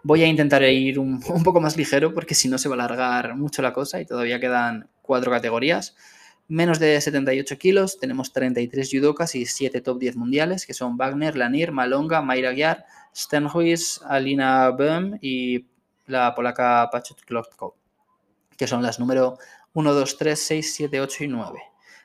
Voy 0.04 0.24
a 0.24 0.28
intentar 0.28 0.62
ir 0.64 1.00
un, 1.00 1.24
un 1.30 1.44
poco 1.44 1.60
más 1.60 1.76
ligero 1.76 2.14
porque 2.14 2.36
si 2.36 2.50
no 2.50 2.60
se 2.60 2.70
va 2.70 2.76
a 2.76 2.86
alargar 2.86 3.36
mucho 3.36 3.64
la 3.64 3.74
cosa 3.74 4.00
y 4.00 4.06
todavía 4.06 4.40
quedan 4.40 4.90
cuatro 5.06 5.32
categorías. 5.32 5.96
Menos 6.48 6.80
de 6.80 7.00
78 7.00 7.58
kilos, 7.58 8.00
tenemos 8.00 8.32
33 8.32 8.90
judokas 8.92 9.36
y 9.36 9.46
7 9.46 9.82
top 9.82 9.98
10 10.00 10.16
mundiales, 10.16 10.66
que 10.66 10.74
son 10.74 10.98
Wagner, 10.98 11.36
Lanir, 11.36 11.72
Malonga, 11.72 12.22
Mayra 12.22 12.52
Gyar, 12.54 12.86
Stenhuis, 13.16 14.02
Alina 14.08 14.70
Böhm 14.70 15.18
y 15.22 15.66
la 16.06 16.36
polaca 16.36 16.88
Pachut 16.92 17.22
Klotko, 17.22 17.76
que 18.58 18.68
son 18.68 18.84
las 18.84 19.00
número 19.00 19.38
1, 19.74 19.94
2, 19.94 20.18
3, 20.18 20.40
6, 20.40 20.76
7, 20.76 21.02
8 21.02 21.24
y 21.24 21.28
9. 21.28 21.60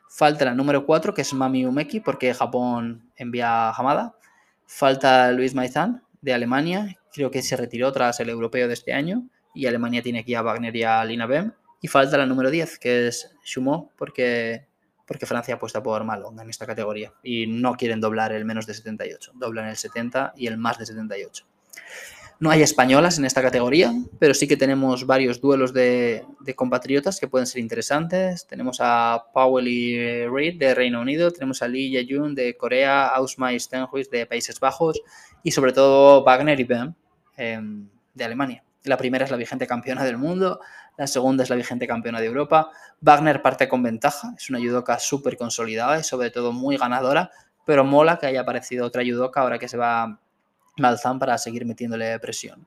Falta 0.09 0.45
la 0.45 0.55
número 0.55 0.87
4, 0.87 1.15
que 1.15 1.23
es 1.23 1.33
Mami 1.35 1.65
Umeki, 1.67 2.01
porque 2.01 2.35
Japón 2.35 3.11
envía 3.17 3.69
a 3.69 3.73
Hamada. 3.73 4.17
Falta 4.67 5.31
Luis 5.33 5.55
Maizan, 5.55 6.03
de 6.21 6.35
Alemania. 6.35 6.99
Creo 7.13 7.31
que 7.31 7.43
se 7.43 7.57
retiró 7.57 7.93
tras 7.93 8.19
el 8.21 8.29
europeo 8.29 8.67
de 8.67 8.75
este 8.75 8.93
año. 8.93 9.29
Y 9.55 9.67
Alemania 9.67 10.03
tiene 10.03 10.21
aquí 10.21 10.35
a 10.35 10.43
Wagner 10.43 10.75
y 10.75 10.83
a 10.83 11.05
Lina 11.05 11.27
Bem. 11.27 11.53
Y 11.81 11.89
falta 11.89 12.19
la 12.19 12.27
número 12.27 12.51
10, 12.51 12.79
que 12.79 13.09
es 13.09 13.31
Shumo, 13.45 13.91
porque, 13.97 14.67
porque 15.07 15.27
Francia 15.27 15.55
apuesta 15.55 15.83
por 15.83 16.05
Malong 16.05 16.41
en 16.41 16.51
esta 16.51 16.67
categoría. 16.67 17.13
Y 17.23 17.47
no 17.47 17.75
quieren 17.75 18.01
doblar 18.01 18.33
el 18.33 18.45
menos 18.45 18.67
de 18.67 18.75
78. 18.75 19.33
Doblan 19.35 19.69
el 19.69 19.77
70 19.77 20.35
y 20.37 20.47
el 20.47 20.59
más 20.59 20.79
de 20.79 20.87
78. 20.87 21.47
No 22.41 22.51
hay 22.51 22.63
españolas 22.63 23.19
en 23.19 23.27
esta 23.27 23.43
categoría, 23.43 23.93
pero 24.19 24.33
sí 24.33 24.49
que 24.49 24.57
tenemos 24.57 25.05
varios 25.05 25.43
duelos 25.43 25.75
de, 25.75 26.25
compatriotas 26.57 27.21
que 27.21 27.29
pueden 27.29 27.47
ser 27.47 27.61
interesantes. 27.61 28.47
Tenemos 28.47 28.79
a 28.81 29.27
Powell 29.35 29.69
y 29.69 30.27
Reed 30.27 30.59
de 30.59 30.75
Reino 30.75 31.03
Unido, 31.03 31.31
tenemos 31.31 31.61
a 31.61 31.69
Lee 31.69 31.91
Yejun 31.91 32.35
de 32.35 32.57
Corea, 32.57 33.09
Ausma 33.09 33.53
y 33.53 33.61
Stenhuis 33.61 34.09
de 34.09 34.25
Países 34.25 34.59
Bajos 34.59 35.03
y 35.43 35.51
sobre 35.51 35.75
todo 35.75 36.25
Wagner 36.25 36.59
y 36.59 36.65
Bem 36.65 36.95
em, 37.37 37.87
de 38.15 38.25
Alemania. 38.25 38.65
La 38.85 38.97
primera 38.97 39.25
es 39.25 39.31
la 39.31 39.37
vigente 39.37 39.67
campeona 39.67 40.05
del 40.05 40.17
mundo, 40.17 40.61
la 40.97 41.07
segunda 41.07 41.43
es 41.43 41.51
la 41.51 41.57
vigente 41.57 41.87
campeona 41.87 42.21
de 42.21 42.27
Europa. 42.27 42.71
Wagner 43.01 43.43
parte 43.43 43.69
con 43.69 43.83
ventaja, 43.83 44.33
es 44.37 44.49
una 44.51 44.59
judoka 44.59 44.99
súper 44.99 45.37
consolidada 45.37 45.99
y 45.99 46.03
sobre 46.03 46.31
todo 46.31 46.53
muy 46.53 46.77
ganadora, 46.77 47.31
pero 47.67 47.85
mola 47.85 48.19
que 48.19 48.27
haya 48.27 48.41
aparecido 48.41 48.87
otra 48.87 49.03
judoka 49.05 49.41
ahora 49.41 49.59
que 49.59 49.69
se 49.69 49.77
va 49.77 50.19
Malzahn 50.79 51.19
para 51.19 51.37
seguir 51.39 51.67
metiéndole 51.67 52.19
presión. 52.19 52.67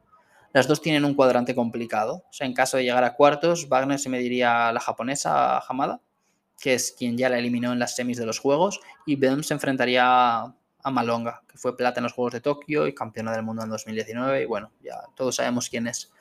Las 0.53 0.67
dos 0.67 0.81
tienen 0.81 1.03
un 1.03 1.15
cuadrante 1.15 1.55
complicado. 1.55 2.25
O 2.29 2.33
sea, 2.33 2.45
en 2.45 2.53
caso 2.53 2.77
de 2.77 2.83
llegar 2.83 3.03
a 3.03 3.15
cuartos, 3.15 3.67
Wagner 3.67 3.97
se 3.97 4.09
mediría 4.09 4.69
a 4.69 4.71
la 4.71 4.79
japonesa 4.79 5.57
Hamada, 5.59 5.99
que 6.59 6.75
es 6.75 6.91
quien 6.97 7.17
ya 7.17 7.27
la 7.27 7.39
eliminó 7.39 7.73
en 7.73 7.79
las 7.79 7.95
semis 7.95 8.17
de 8.17 8.27
los 8.27 8.39
Juegos, 8.39 8.79
y 9.07 9.15
Bem 9.15 9.41
se 9.41 9.55
enfrentaría 9.55 10.53
a 10.83 10.91
Malonga, 10.91 11.41
que 11.47 11.57
fue 11.57 11.75
plata 11.75 11.99
en 11.99 12.03
los 12.03 12.13
Juegos 12.13 12.33
de 12.33 12.41
Tokio 12.41 12.87
y 12.87 12.93
campeona 12.93 13.31
del 13.31 13.43
mundo 13.43 13.63
en 13.63 13.69
2019. 13.69 14.43
Y 14.43 14.45
bueno, 14.45 14.71
ya 14.83 15.01
todos 15.15 15.37
sabemos 15.37 15.69
quién 15.69 15.87
es. 15.87 16.11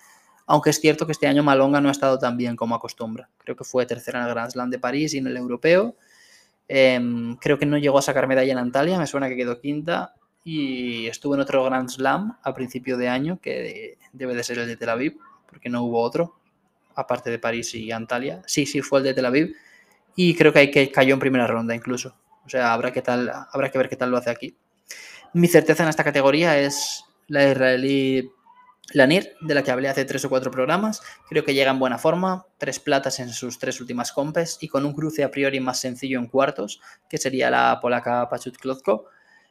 Aunque 0.46 0.70
es 0.70 0.80
cierto 0.80 1.06
que 1.06 1.12
este 1.12 1.26
año 1.26 1.42
Malonga 1.42 1.80
no 1.80 1.88
ha 1.88 1.92
estado 1.92 2.18
tan 2.18 2.36
bien 2.36 2.56
como 2.56 2.74
acostumbra. 2.74 3.28
Creo 3.38 3.56
que 3.56 3.64
fue 3.64 3.86
tercera 3.86 4.20
en 4.20 4.26
el 4.26 4.30
Grand 4.32 4.50
Slam 4.50 4.70
de 4.70 4.78
París 4.78 5.14
y 5.14 5.18
en 5.18 5.26
el 5.26 5.36
Europeo. 5.36 5.96
Em, 6.68 7.36
creo 7.36 7.58
que 7.58 7.66
no 7.66 7.76
llegó 7.76 7.98
a 7.98 8.02
sacar 8.02 8.26
medalla 8.26 8.52
en 8.52 8.58
Antalya, 8.58 8.98
me 8.98 9.06
suena 9.06 9.28
que 9.28 9.36
quedó 9.36 9.60
quinta 9.60 10.14
y 10.44 11.06
estuvo 11.06 11.34
en 11.34 11.40
otro 11.40 11.64
Grand 11.64 11.88
Slam 11.88 12.38
a 12.42 12.54
principio 12.54 12.96
de 12.96 13.08
año, 13.08 13.38
que 13.40 13.98
debe 14.12 14.34
de 14.34 14.44
ser 14.44 14.58
el 14.58 14.66
de 14.66 14.76
Tel 14.76 14.88
Aviv, 14.88 15.18
porque 15.46 15.68
no 15.68 15.82
hubo 15.82 16.00
otro. 16.00 16.36
aparte 16.94 17.30
de 17.30 17.38
París 17.38 17.74
y 17.74 17.90
Antalya. 17.90 18.42
Sí, 18.46 18.66
sí, 18.66 18.82
fue 18.82 18.98
el 18.98 19.04
de 19.04 19.14
Tel 19.14 19.24
Aviv. 19.24 19.56
Y 20.14 20.34
creo 20.34 20.52
que, 20.52 20.58
hay 20.58 20.70
que 20.70 20.90
cayó 20.90 21.14
en 21.14 21.20
primera 21.20 21.46
ronda 21.46 21.74
incluso. 21.74 22.14
O 22.44 22.48
sea, 22.48 22.72
habrá, 22.72 22.92
que 22.92 23.02
tal, 23.02 23.30
habrá 23.52 23.70
que 23.70 23.78
ver 23.78 23.88
qué 23.88 23.96
tal 23.96 24.10
lo 24.10 24.16
hace 24.16 24.30
aquí. 24.30 24.56
Mi 25.32 25.48
certeza 25.48 25.82
en 25.82 25.88
esta 25.88 26.04
categoría 26.04 26.58
es 26.58 27.04
la 27.28 27.48
israelí 27.48 28.30
Lanir, 28.92 29.36
de 29.40 29.54
la 29.54 29.62
que 29.62 29.70
hablé 29.70 29.88
hace 29.88 30.04
tres 30.04 30.24
o 30.24 30.28
cuatro 30.28 30.50
programas. 30.50 31.00
Creo 31.28 31.44
que 31.44 31.54
llega 31.54 31.70
en 31.70 31.78
buena 31.78 31.98
forma, 31.98 32.46
tres 32.58 32.78
platas 32.78 33.20
en 33.20 33.30
sus 33.30 33.58
tres 33.58 33.80
últimas 33.80 34.12
compes 34.12 34.58
y 34.60 34.68
con 34.68 34.84
un 34.84 34.92
cruce 34.92 35.24
a 35.24 35.30
priori 35.30 35.60
más 35.60 35.80
sencillo 35.80 36.18
en 36.18 36.26
cuartos, 36.26 36.80
que 37.08 37.16
sería 37.16 37.50
la 37.50 37.78
polaca 37.80 38.28
Pachut 38.28 38.56
Klotko. 38.58 39.06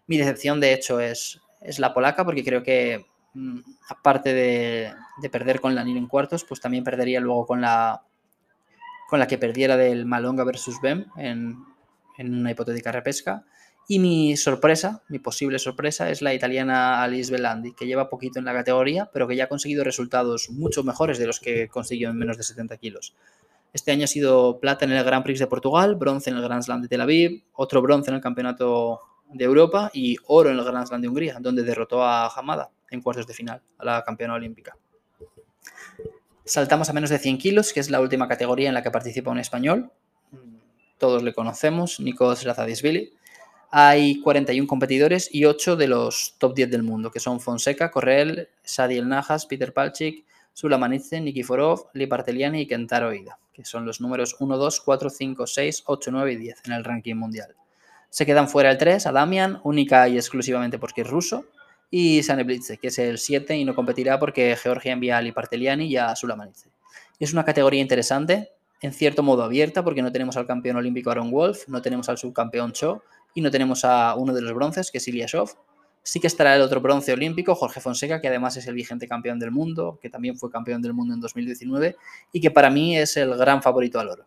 Mi 0.06 0.18
decepción, 0.18 0.60
de 0.60 0.74
hecho, 0.74 1.00
es, 1.00 1.42
es 1.62 1.80
la 1.80 1.94
polaca, 1.94 2.24
porque 2.26 2.44
creo 2.44 2.62
que 2.62 3.06
mm, 3.34 3.60
aparte 3.90 4.34
de, 4.34 4.94
de, 5.22 5.30
perder 5.30 5.60
con 5.60 5.74
Lanir 5.74 5.98
en 5.98 6.08
cuartos, 6.08 6.44
pues 6.44 6.60
también 6.60 6.84
perdería 6.84 7.20
luego 7.20 7.48
con 7.48 7.62
la, 7.62 8.04
con 9.10 9.20
la 9.20 9.28
que 9.28 9.38
perdiera 9.38 9.78
del 9.78 10.06
Malonga 10.06 10.44
versus 10.44 10.80
Bem 10.82 11.06
en, 11.16 11.58
en 12.22 12.34
una 12.34 12.52
hipotética 12.52 12.92
repesca. 12.92 13.44
Y 13.88 14.00
mi 14.00 14.38
sorpresa, 14.38 15.04
mi 15.10 15.20
posible 15.20 15.60
sorpresa, 15.60 16.10
es 16.10 16.22
la 16.22 16.34
italiana 16.34 17.04
Alice 17.04 17.32
Bellandi, 17.32 17.74
que 17.74 17.86
lleva 17.86 18.10
poquito 18.10 18.40
en 18.40 18.46
la 18.46 18.54
categoría, 18.54 19.10
pero 19.12 19.28
que 19.28 19.36
ya 19.36 19.46
ha 19.46 19.50
conseguido 19.50 19.84
resultados 19.84 20.50
mucho 20.50 20.84
mejores 20.84 21.18
de 21.18 21.28
los 21.28 21.40
que 21.40 21.68
consiguió 21.68 22.10
en 22.10 22.18
menos 22.18 22.38
de 22.38 22.44
70 22.44 22.78
kilos. 22.78 23.16
Este 23.74 23.92
año 23.92 24.06
ha 24.06 24.08
sido 24.08 24.60
plata 24.60 24.86
en 24.86 24.92
el 24.92 25.04
Grand 25.04 25.24
Prix 25.24 25.40
de 25.40 25.48
Portugal, 25.48 25.96
bronce 25.96 26.30
en 26.30 26.38
el 26.38 26.44
Grand 26.44 26.64
Slam 26.64 26.82
de 26.82 26.88
Tel 26.88 27.02
Aviv, 27.02 27.44
otro 27.54 27.82
bronce 27.82 28.12
en 28.12 28.16
el 28.16 28.22
Campeonato 28.22 29.02
de 29.34 29.46
Europa 29.46 29.90
y 29.94 30.18
oro 30.28 30.50
en 30.50 30.58
el 30.58 30.64
Grand 30.66 30.88
Slam 30.88 31.02
de 31.02 31.08
Hungría, 31.08 31.38
donde 31.40 31.64
derrotó 31.64 32.04
a 32.04 32.28
Hamada 32.28 32.70
en 32.90 33.02
cuartos 33.02 33.26
de 33.26 33.34
final, 33.34 33.62
a 33.78 33.86
la 33.86 34.04
campeona 34.04 34.34
olímpica. 34.34 34.76
Saltamos 36.44 36.90
a 36.90 36.94
menos 36.94 37.10
de 37.10 37.18
100 37.18 37.38
kilos, 37.38 37.72
que 37.72 37.80
es 37.80 37.90
la 37.90 38.02
última 38.02 38.28
categoría 38.28 38.68
en 38.68 38.74
la 38.74 38.84
que 38.84 38.92
participa 38.92 39.32
un 39.32 39.40
español. 39.40 39.92
Todos 41.02 41.24
le 41.24 41.34
conocemos, 41.34 42.00
Nikos 42.00 42.44
Razadisvili 42.44 43.12
hay 43.72 44.22
41 44.22 44.68
competidores 44.68 45.34
y 45.34 45.46
8 45.46 45.76
de 45.76 45.88
los 45.88 46.36
top 46.38 46.54
10 46.54 46.70
del 46.70 46.84
mundo, 46.84 47.10
que 47.10 47.20
son 47.20 47.40
Fonseca, 47.40 47.90
Correll, 47.90 48.50
Sadiel 48.64 49.10
Najas, 49.10 49.48
Peter 49.48 49.74
Palchik, 49.74 50.26
Sulamanitze, 50.54 51.20
Nikiforov, 51.20 51.88
Li 51.94 52.06
Parteliani 52.06 52.62
y 52.62 52.68
Kentaro 52.68 53.16
Ida, 53.16 53.40
que 53.52 53.66
son 53.66 53.84
los 53.84 54.00
números 54.00 54.36
1, 54.40 54.58
2, 54.58 54.82
4, 54.82 55.10
5, 55.10 55.48
6, 55.48 55.84
8, 55.88 56.12
9 56.12 56.34
y 56.34 56.36
10 56.36 56.62
en 56.66 56.74
el 56.74 56.84
ranking 56.84 57.16
mundial. 57.16 57.56
Se 58.12 58.28
quedan 58.28 58.48
fuera 58.48 58.70
el 58.70 58.78
3, 58.78 59.08
Adamian, 59.08 59.60
única 59.64 60.08
y 60.08 60.18
exclusivamente 60.18 60.78
porque 60.78 61.02
es 61.02 61.10
ruso, 61.10 61.46
y 61.90 62.22
Sane 62.22 62.44
Blitze, 62.44 62.78
que 62.78 62.90
es 62.90 63.00
el 63.00 63.18
7 63.18 63.56
y 63.56 63.66
no 63.66 63.74
competirá 63.74 64.20
porque 64.20 64.56
Georgia 64.56 64.94
envía 64.94 65.18
a 65.18 65.22
Li 65.24 65.32
Parteliani 65.32 65.88
y 65.88 65.98
a 65.98 66.16
Sulamanitze. 66.16 66.70
Es 67.20 67.34
una 67.34 67.44
categoría 67.44 67.82
interesante, 67.82 68.52
en 68.82 68.94
cierto 68.94 69.22
modo 69.24 69.44
abierta, 69.44 69.84
porque 69.84 70.02
no 70.02 70.12
tenemos 70.12 70.38
al 70.38 70.48
campeón 70.48 70.78
olímpico 70.78 71.12
Aaron 71.12 71.32
Wolf, 71.32 71.68
no 71.68 71.82
tenemos 71.82 72.10
al 72.10 72.18
subcampeón 72.18 72.74
Cho, 72.74 73.04
y 73.34 73.42
no 73.42 73.52
tenemos 73.52 73.86
a 73.86 74.16
uno 74.16 74.34
de 74.34 74.42
los 74.42 74.54
bronces, 74.54 74.92
que 74.92 74.98
es 74.98 75.08
Ilyashov. 75.08 75.52
Sí 76.04 76.20
que 76.20 76.26
estará 76.26 76.56
el 76.56 76.62
otro 76.64 76.82
bronce 76.82 77.14
olímpico, 77.14 77.54
Jorge 77.54 77.80
Fonseca, 77.80 78.20
que 78.20 78.28
además 78.28 78.58
es 78.58 78.66
el 78.66 78.74
vigente 78.74 79.08
campeón 79.08 79.38
del 79.38 79.52
mundo, 79.52 80.00
que 80.02 80.10
también 80.10 80.36
fue 80.36 80.50
campeón 80.50 80.82
del 80.82 80.94
mundo 80.94 81.14
en 81.14 81.22
2019 81.22 81.96
y 82.34 82.42
que 82.42 82.50
para 82.50 82.72
mí 82.72 82.98
es 82.98 83.18
el 83.18 83.36
gran 83.38 83.62
favorito 83.62 84.00
al 84.00 84.10
oro. 84.10 84.26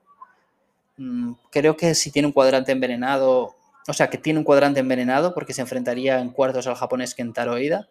Mm, 0.98 1.32
creo 1.50 1.76
que 1.76 1.96
si 1.96 2.12
tiene 2.12 2.26
un 2.26 2.32
cuadrante 2.32 2.70
envenenado, 2.70 3.56
o 3.88 3.92
sea, 3.92 4.08
que 4.08 4.18
tiene 4.18 4.38
un 4.38 4.44
cuadrante 4.44 4.78
envenenado 4.78 5.34
porque 5.34 5.52
se 5.52 5.62
enfrentaría 5.62 6.20
en 6.20 6.30
cuartos 6.30 6.68
al 6.68 6.76
japonés 6.76 7.16
Kentaro 7.16 7.58
Ida, 7.58 7.88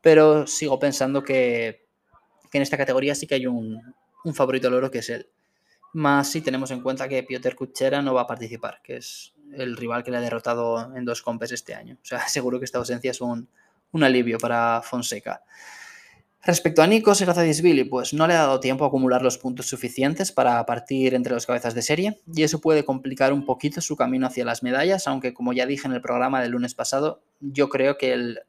pero 0.00 0.46
sigo 0.46 0.78
pensando 0.78 1.22
que, 1.22 1.84
en 2.52 2.62
esta 2.62 2.78
categoría 2.78 3.14
sí 3.14 3.26
que 3.26 3.34
hay 3.34 3.46
un, 3.46 3.82
un 4.24 4.34
favorito 4.34 4.68
al 4.68 4.74
oro 4.74 4.90
que 4.90 5.00
es 5.00 5.10
él. 5.10 5.28
Más 5.92 6.30
si 6.30 6.40
tenemos 6.40 6.70
en 6.70 6.82
cuenta 6.82 7.08
que 7.08 7.22
Piotr 7.22 7.54
Kuchera 7.54 8.02
no 8.02 8.14
va 8.14 8.22
a 8.22 8.26
participar, 8.26 8.80
que 8.82 8.96
es 8.96 9.34
el 9.52 9.76
rival 9.76 10.02
que 10.04 10.10
le 10.10 10.18
ha 10.18 10.20
derrotado 10.20 10.94
en 10.96 11.04
dos 11.04 11.22
compes 11.22 11.52
este 11.52 11.74
año. 11.74 11.96
O 12.02 12.04
sea, 12.04 12.20
seguro 12.28 12.58
que 12.58 12.64
esta 12.64 12.78
ausencia 12.78 13.10
es 13.10 13.20
un, 13.20 13.48
alivio 13.92 14.38
para 14.38 14.82
Fonseca. 14.82 15.42
Respecto 16.42 16.82
a 16.82 16.86
Nico 16.86 17.14
Serazadisvili, 17.14 17.84
pues 17.84 18.12
no 18.12 18.26
le 18.26 18.34
ha 18.34 18.38
dado 18.38 18.60
tiempo 18.60 18.84
a 18.84 18.88
acumular 18.88 19.22
los 19.22 19.38
puntos 19.38 19.66
suficientes 19.66 20.30
para 20.30 20.64
partir 20.66 21.14
entre 21.14 21.32
los 21.32 21.46
cabezas 21.46 21.74
de 21.74 21.82
serie, 21.82 22.20
y 22.32 22.42
eso 22.42 22.60
puede 22.60 22.84
complicar 22.84 23.32
un 23.32 23.44
poquito 23.44 23.80
su 23.80 23.96
camino 23.96 24.26
hacia 24.26 24.44
las 24.44 24.62
medallas, 24.62 25.08
aunque 25.08 25.34
como 25.34 25.54
ya 25.54 25.66
dije 25.66 25.88
en 25.88 25.94
el 25.94 26.02
programa 26.02 26.42
del 26.42 26.52
lunes 26.52 26.74
pasado, 26.74 27.22
yo 27.40 27.68
creo 27.68 27.96
que 27.96 28.12
el 28.12 28.40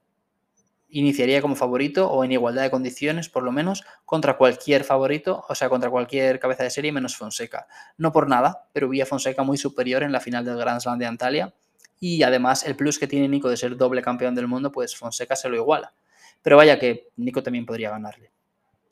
iniciaría 0.89 1.41
como 1.41 1.55
favorito 1.55 2.09
o 2.09 2.23
en 2.23 2.31
igualdad 2.31 2.63
de 2.63 2.71
condiciones, 2.71 3.29
por 3.29 3.43
lo 3.43 3.51
menos, 3.51 3.83
contra 4.05 4.37
cualquier 4.37 4.83
favorito, 4.83 5.45
o 5.47 5.55
sea, 5.55 5.69
contra 5.69 5.89
cualquier 5.89 6.39
cabeza 6.39 6.63
de 6.63 6.69
serie 6.69 6.91
menos 6.91 7.17
Fonseca. 7.17 7.67
No 7.97 8.11
por 8.11 8.29
nada, 8.29 8.67
pero 8.73 8.87
vi 8.87 9.01
Fonseca 9.03 9.43
muy 9.43 9.57
superior 9.57 10.03
en 10.03 10.11
la 10.11 10.19
final 10.19 10.45
del 10.45 10.57
Grand 10.57 10.79
Slam 10.79 10.99
de 10.99 11.05
Antalya 11.05 11.53
y 11.99 12.23
además 12.23 12.65
el 12.65 12.75
plus 12.75 12.99
que 12.99 13.07
tiene 13.07 13.27
Nico 13.27 13.49
de 13.49 13.57
ser 13.57 13.75
doble 13.75 14.01
campeón 14.01 14.35
del 14.35 14.47
mundo, 14.47 14.71
pues 14.71 14.95
Fonseca 14.95 15.35
se 15.35 15.49
lo 15.49 15.55
iguala. 15.55 15.93
Pero 16.41 16.57
vaya 16.57 16.79
que 16.79 17.09
Nico 17.17 17.43
también 17.43 17.65
podría 17.65 17.89
ganarle. 17.89 18.31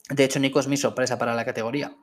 De 0.10 0.24
hecho, 0.24 0.40
Nico 0.40 0.60
es 0.60 0.68
mi 0.68 0.78
sorpresa 0.78 1.18
para 1.18 1.34
la 1.34 1.46
categoría. 1.46 1.96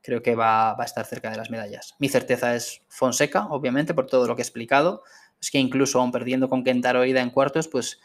Creo 0.00 0.22
que 0.22 0.34
va, 0.34 0.74
va 0.74 0.84
a 0.84 0.86
estar 0.86 1.04
cerca 1.06 1.30
de 1.30 1.36
las 1.36 1.50
medallas. 1.50 1.94
Mi 1.98 2.08
certeza 2.08 2.54
es 2.54 2.82
Fonseca, 2.88 3.46
obviamente, 3.46 3.94
por 3.94 4.06
todo 4.06 4.26
lo 4.26 4.36
que 4.36 4.42
he 4.42 4.44
explicado. 4.44 5.02
Es 5.40 5.50
que 5.50 5.58
incluso 5.58 6.00
aún 6.00 6.12
perdiendo 6.12 6.48
con 6.48 6.64
Kentaro 6.64 7.04
Ida 7.04 7.20
en 7.20 7.30
cuartos, 7.30 7.68
pues 7.68 8.00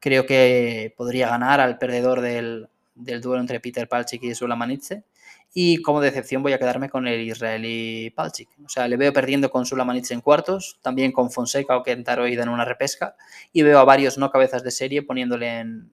creo 0.00 0.26
que 0.26 0.94
podría 0.96 1.28
ganar 1.28 1.60
al 1.60 1.78
perdedor 1.78 2.20
del, 2.22 2.68
duelo 2.94 3.40
entre 3.40 3.60
Peter 3.60 3.88
Palchik 3.88 4.22
y 4.24 4.34
Sulamanitze. 4.34 5.04
Y 5.52 5.82
como 5.82 6.00
decepción 6.00 6.42
voy 6.42 6.52
a 6.52 6.58
quedarme 6.58 6.88
con 6.88 7.06
el 7.06 7.20
israelí 7.20 8.10
Palchik. 8.10 8.48
O 8.64 8.68
sea, 8.68 8.88
le 8.88 8.96
veo 8.96 9.12
perdiendo 9.12 9.50
con 9.50 9.66
Sulamanitze 9.66 10.14
en 10.14 10.20
cuartos, 10.20 10.78
también 10.80 11.12
con 11.12 11.30
Fonseca 11.30 11.76
o 11.76 11.82
Kentaro 11.82 12.26
Ida 12.26 12.44
en 12.44 12.48
una 12.48 12.64
repesca. 12.64 13.16
Y 13.52 13.62
veo 13.62 13.78
a 13.78 13.84
varios 13.84 14.16
no 14.16 14.30
cabezas 14.30 14.62
de 14.62 14.70
serie 14.70 15.02
poniéndole 15.02 15.58
en, 15.58 15.92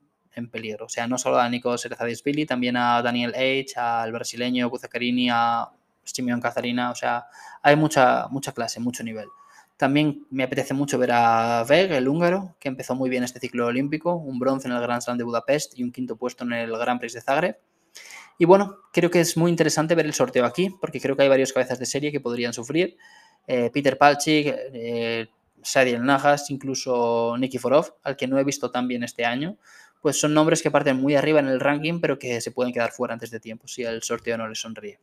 peligro. 0.52 0.86
O 0.86 0.90
sea, 0.90 1.08
no 1.08 1.18
solo 1.18 1.40
a 1.40 1.50
Nico 1.50 1.76
Serezadisvili, 1.80 2.46
también 2.46 2.78
a 2.78 3.02
Daniel 3.02 3.34
H., 3.34 3.74
al 3.80 4.12
brasileño 4.12 4.70
Buzacarini, 4.70 5.30
a 5.32 5.68
Simeon 6.04 6.40
Cazarina. 6.40 6.92
O 6.92 6.96
sea, 6.96 7.26
hay 7.64 7.76
mucha, 7.76 8.28
mucha 8.30 8.52
clase, 8.52 8.80
mucho 8.80 9.04
nivel. 9.04 9.28
También 9.78 10.26
me 10.32 10.44
apetece 10.44 10.74
mucho 10.74 10.98
ver 10.98 11.12
a 11.12 11.64
Veg, 11.64 11.92
el 11.92 12.08
húngaro, 12.08 12.56
que 12.60 12.68
empezó 12.68 12.96
muy 12.96 13.12
bien 13.12 13.24
este 13.24 13.40
ciclo 13.40 13.68
olímpico, 13.68 14.16
un 14.16 14.40
bronce 14.40 14.68
en 14.68 14.74
el 14.74 14.82
Grand 14.82 15.04
Slam 15.04 15.20
de 15.20 15.24
Budapest 15.24 15.78
y 15.78 15.84
un 15.84 15.92
quinto 15.92 16.18
puesto 16.18 16.44
en 16.44 16.54
el 16.54 16.72
Grand 16.72 17.00
Prix 17.00 17.14
de 17.14 17.22
Zagreb. 17.22 17.60
Y 18.40 18.46
bueno, 18.46 18.78
creo 18.92 19.12
que 19.12 19.20
es 19.20 19.38
muy 19.38 19.52
interesante 19.52 19.94
ver 19.94 20.08
el 20.08 20.14
sorteo 20.14 20.46
aquí, 20.46 20.76
porque 20.82 21.00
creo 21.00 21.16
que 21.16 21.24
hay 21.24 21.30
varios 21.30 21.54
cabezas 21.54 21.78
de 21.78 21.86
serie 21.86 22.12
que 22.12 22.20
podrían 22.20 22.54
sufrir. 22.54 22.98
Eh, 23.46 23.70
Peter 23.72 24.00
Palchik, 24.00 24.48
eh, 24.74 25.28
Sadiel 25.62 26.04
Najas, 26.04 26.50
incluso 26.50 27.36
Nikiforov, 27.38 27.98
al 28.04 28.16
que 28.16 28.28
no 28.28 28.40
he 28.40 28.44
visto 28.44 28.72
tan 28.72 28.88
bien 28.88 29.04
este 29.04 29.26
año, 29.26 29.58
pues 30.02 30.20
son 30.20 30.34
nombres 30.34 30.64
que 30.64 30.72
parten 30.72 30.98
muy 30.98 31.16
arriba 31.16 31.40
en 31.40 31.48
el 31.48 31.60
ranking, 31.60 32.02
pero 32.02 32.18
que 32.18 32.42
se 32.42 32.52
pueden 32.52 32.74
quedar 32.74 32.92
fuera 32.92 33.14
antes 33.14 33.30
de 33.30 33.40
tiempo 33.40 33.68
si 33.68 33.84
el 33.84 34.02
sorteo 34.02 34.38
no 34.38 34.48
les 34.48 34.60
sonríe 34.60 35.00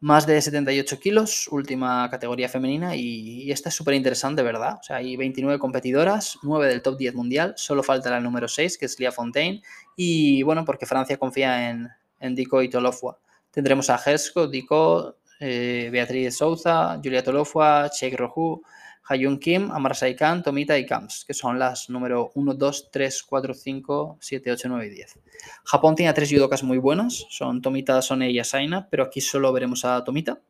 más 0.00 0.26
de 0.26 0.40
78 0.40 0.98
kilos, 1.00 1.48
última 1.48 2.08
categoría 2.10 2.48
femenina, 2.48 2.94
y, 2.96 3.50
esta 3.50 3.70
es 3.70 3.74
súper 3.74 3.94
interesante, 3.94 4.42
¿verdad? 4.42 4.78
O 4.80 4.82
sea, 4.82 4.96
hay 4.96 5.16
29 5.16 5.58
competidoras, 5.58 6.38
9 6.42 6.68
del 6.68 6.82
top 6.82 6.98
10 6.98 7.14
mundial, 7.14 7.54
solo 7.56 7.82
falta 7.82 8.10
la 8.10 8.20
número 8.20 8.48
6, 8.48 8.78
que 8.78 8.86
es 8.86 8.98
Lia 8.98 9.12
Fontaine, 9.12 9.62
y 9.96 10.42
bueno, 10.42 10.64
porque 10.64 10.86
Francia 10.86 11.16
confía 11.16 11.70
en, 11.70 11.88
en 12.20 12.34
Dico 12.34 12.62
y 12.62 12.68
Tolofua. 12.68 13.18
Tendremos 13.50 13.88
a 13.88 13.96
Helsko, 13.96 14.48
Dico, 14.48 15.16
eh, 15.40 15.88
Beatriz 15.90 16.36
Souza, 16.36 17.00
Julia 17.02 17.22
Tolofua, 17.22 17.90
Sheikh 17.92 18.18
Rohu, 18.18 18.62
Hayun 19.08 19.38
Kim, 19.38 19.70
Amar 19.70 19.94
Saikan, 19.94 20.42
Tomita 20.42 20.78
y 20.78 20.86
Kams, 20.86 21.24
que 21.24 21.34
son 21.34 21.58
las 21.58 21.88
número 21.88 22.32
1, 22.34 22.54
2, 22.54 22.88
3, 22.90 23.22
4, 23.22 23.54
5, 23.54 24.18
7, 24.20 24.52
8, 24.52 24.68
9 24.68 24.86
y 24.86 24.90
10. 24.90 25.18
Japón 25.64 25.94
tiene 25.94 26.12
tres 26.12 26.30
judokas 26.30 26.62
muy 26.62 26.78
buenos, 26.78 27.26
son 27.30 27.62
Tomita, 27.62 28.00
Sone 28.02 28.30
y 28.30 28.38
Asaina, 28.38 28.88
pero 28.90 29.04
aquí 29.04 29.20
solo 29.20 29.52
veremos 29.52 29.84
a 29.84 30.02
Tomita. 30.02 30.40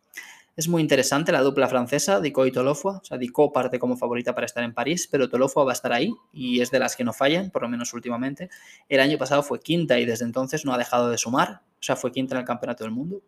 Es 0.57 0.69
muy 0.69 0.81
interesante 0.81 1.33
la 1.33 1.43
dupla 1.43 1.69
francesa, 1.69 2.19
Diko 2.19 2.47
y 2.47 2.51
Tolofua. 2.51 2.97
O 3.03 3.05
sea, 3.05 3.19
Diko 3.19 3.53
parte 3.53 3.79
como 3.79 3.95
favorita 3.99 4.35
para 4.35 4.47
estar 4.47 4.65
en 4.65 4.73
París, 4.73 5.07
pero 5.11 5.29
Tolofua 5.29 5.65
va 5.65 5.73
a 5.73 5.75
estar 5.75 5.93
ahí 5.93 6.15
y 6.33 6.63
es 6.63 6.71
de 6.71 6.79
las 6.79 6.97
que 6.97 7.05
no 7.05 7.13
fallan, 7.13 7.51
por 7.51 7.61
lo 7.61 7.69
menos 7.69 7.93
últimamente. 7.93 8.49
El 8.89 9.01
año 9.01 9.19
pasado 9.19 9.43
fue 9.43 9.61
quinta 9.61 9.99
y 9.99 10.07
desde 10.07 10.25
entonces 10.25 10.65
no 10.65 10.73
ha 10.73 10.79
dejado 10.79 11.11
de 11.11 11.19
sumar. 11.19 11.61
O 11.79 11.83
sea, 11.83 11.95
fue 11.95 12.11
quinta 12.11 12.35
en 12.35 12.41
el 12.41 12.47
Campeonato 12.47 12.85
del 12.85 12.91
Mundo. 12.91 13.21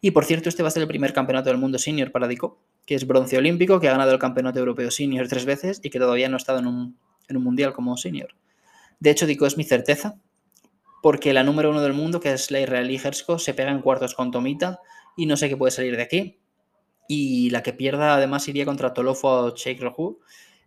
Y 0.00 0.12
por 0.12 0.24
cierto, 0.24 0.48
este 0.48 0.62
va 0.62 0.68
a 0.68 0.70
ser 0.70 0.82
el 0.82 0.88
primer 0.88 1.12
Campeonato 1.12 1.50
del 1.50 1.58
Mundo 1.58 1.80
senior 1.80 2.12
para 2.12 2.28
Diko 2.28 2.60
que 2.88 2.94
es 2.94 3.06
bronce 3.06 3.36
olímpico, 3.36 3.80
que 3.80 3.88
ha 3.88 3.92
ganado 3.92 4.12
el 4.12 4.18
Campeonato 4.18 4.60
Europeo 4.60 4.90
Senior 4.90 5.28
tres 5.28 5.44
veces 5.44 5.78
y 5.82 5.90
que 5.90 5.98
todavía 5.98 6.30
no 6.30 6.36
ha 6.36 6.38
estado 6.38 6.60
en 6.60 6.66
un, 6.66 6.98
Mundial 7.30 7.74
como 7.74 7.94
senior. 7.98 8.34
De 8.98 9.10
hecho, 9.10 9.26
digo, 9.26 9.46
es 9.46 9.58
mi 9.58 9.64
certeza, 9.64 10.18
porque 11.02 11.34
la 11.34 11.44
número 11.44 11.68
uno 11.68 11.82
del 11.82 11.92
mundo, 11.92 12.18
que 12.18 12.32
es 12.32 12.50
la 12.50 12.60
israelí 12.60 12.96
Hersko, 12.96 13.38
se 13.38 13.52
pega 13.52 13.70
en 13.70 13.82
cuartos 13.82 14.14
con 14.14 14.30
Tomita 14.30 14.80
y 15.18 15.26
no 15.26 15.36
sé 15.36 15.50
qué 15.50 15.56
puede 15.58 15.70
salir 15.70 15.96
de 15.98 16.02
aquí. 16.02 16.38
Y 17.06 17.50
la 17.50 17.62
que 17.62 17.74
pierda 17.74 18.14
además 18.14 18.48
iría 18.48 18.64
contra 18.64 18.94
Tolofo 18.94 19.28
o 19.28 19.54
Sheikh 19.54 19.82
Rohu. 19.82 20.20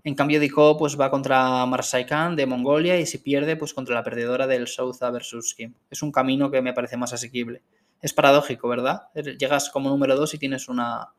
En 0.03 0.13
cambio, 0.13 0.39
Diko 0.39 0.77
pues, 0.77 0.99
va 0.99 1.09
contra 1.09 1.65
Marsai 1.65 2.05
Khan 2.05 2.35
de 2.35 2.45
Mongolia 2.45 2.99
y 2.99 3.07
si 3.07 3.17
pierde, 3.17 3.55
pues 3.55 3.73
contra 3.73 3.95
la 3.95 4.03
perdedora 4.03 4.45
del 4.45 4.67
Souza 4.67 5.09
versus 5.09 5.55
Kim. 5.55 5.73
Es 5.89 6.03
un 6.03 6.11
camino 6.11 6.51
que 6.51 6.61
me 6.61 6.73
parece 6.73 6.95
más 6.95 7.13
asequible. 7.13 7.63
Es 7.99 8.13
paradójico, 8.13 8.67
¿verdad? 8.67 9.07
Llegas 9.39 9.71
como 9.71 9.89
número 9.89 10.15
2 10.15 10.35
y 10.35 10.37
tienes 10.37 10.69
una, 10.69 11.09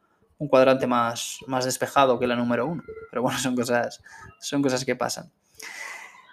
un 0.43 0.49
cuadrante 0.49 0.89
más, 0.89 1.39
más 1.47 1.65
despejado 1.65 2.19
que 2.19 2.27
la 2.27 2.35
número 2.35 2.67
1. 2.67 2.83
Pero 3.11 3.23
bueno, 3.23 3.39
son 3.39 3.55
cosas, 3.55 4.03
son 4.41 4.61
cosas 4.61 4.85
que 4.85 4.97
pasan. 4.97 5.31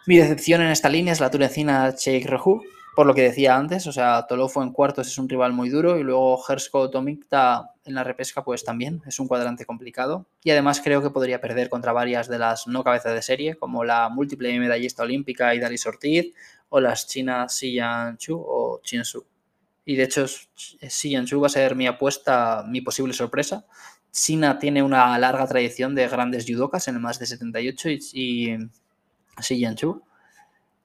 Mi 0.07 0.17
decepción 0.17 0.61
en 0.61 0.69
esta 0.69 0.89
línea 0.89 1.13
es 1.13 1.19
la 1.19 1.29
turecina 1.29 1.91
Sheikh 1.91 2.25
Rehu, 2.25 2.63
por 2.95 3.05
lo 3.05 3.13
que 3.13 3.21
decía 3.21 3.55
antes, 3.55 3.85
o 3.85 3.91
sea, 3.91 4.25
Tolofo 4.27 4.63
en 4.63 4.71
cuartos 4.71 5.07
es 5.07 5.17
un 5.19 5.29
rival 5.29 5.53
muy 5.53 5.69
duro 5.69 5.99
y 5.99 6.03
luego 6.03 6.43
Hersko 6.43 6.89
Tomikta 6.89 7.75
en 7.85 7.93
la 7.93 8.03
repesca 8.03 8.43
pues 8.43 8.63
también 8.63 9.01
es 9.05 9.19
un 9.19 9.27
cuadrante 9.27 9.65
complicado 9.65 10.25
y 10.43 10.49
además 10.49 10.81
creo 10.83 11.01
que 11.01 11.11
podría 11.11 11.39
perder 11.39 11.69
contra 11.69 11.93
varias 11.93 12.27
de 12.27 12.39
las 12.39 12.67
no 12.67 12.83
cabezas 12.83 13.13
de 13.13 13.21
serie 13.21 13.55
como 13.55 13.83
la 13.83 14.09
múltiple 14.09 14.57
medallista 14.59 15.03
olímpica 15.03 15.53
Idalis 15.53 15.85
Ortiz 15.85 16.33
o 16.69 16.79
las 16.79 17.07
chinas 17.07 17.55
Xi 17.57 17.79
Chu 18.17 18.35
o 18.37 18.81
Chin 18.83 19.05
Su. 19.05 19.25
Y 19.85 19.95
de 19.95 20.03
hecho 20.03 20.25
Xi 20.25 21.25
Chu 21.25 21.39
va 21.39 21.47
a 21.47 21.49
ser 21.49 21.75
mi 21.75 21.87
apuesta, 21.87 22.63
mi 22.67 22.81
posible 22.81 23.13
sorpresa. 23.13 23.65
China 24.11 24.59
tiene 24.59 24.83
una 24.83 25.17
larga 25.19 25.47
tradición 25.47 25.95
de 25.95 26.07
grandes 26.07 26.45
judokas 26.47 26.87
en 26.87 26.95
el 26.95 27.01
más 27.01 27.19
de 27.19 27.25
78 27.25 27.89
y, 27.89 27.99
y 28.13 28.57
Xi 29.39 29.75
Chu 29.75 30.01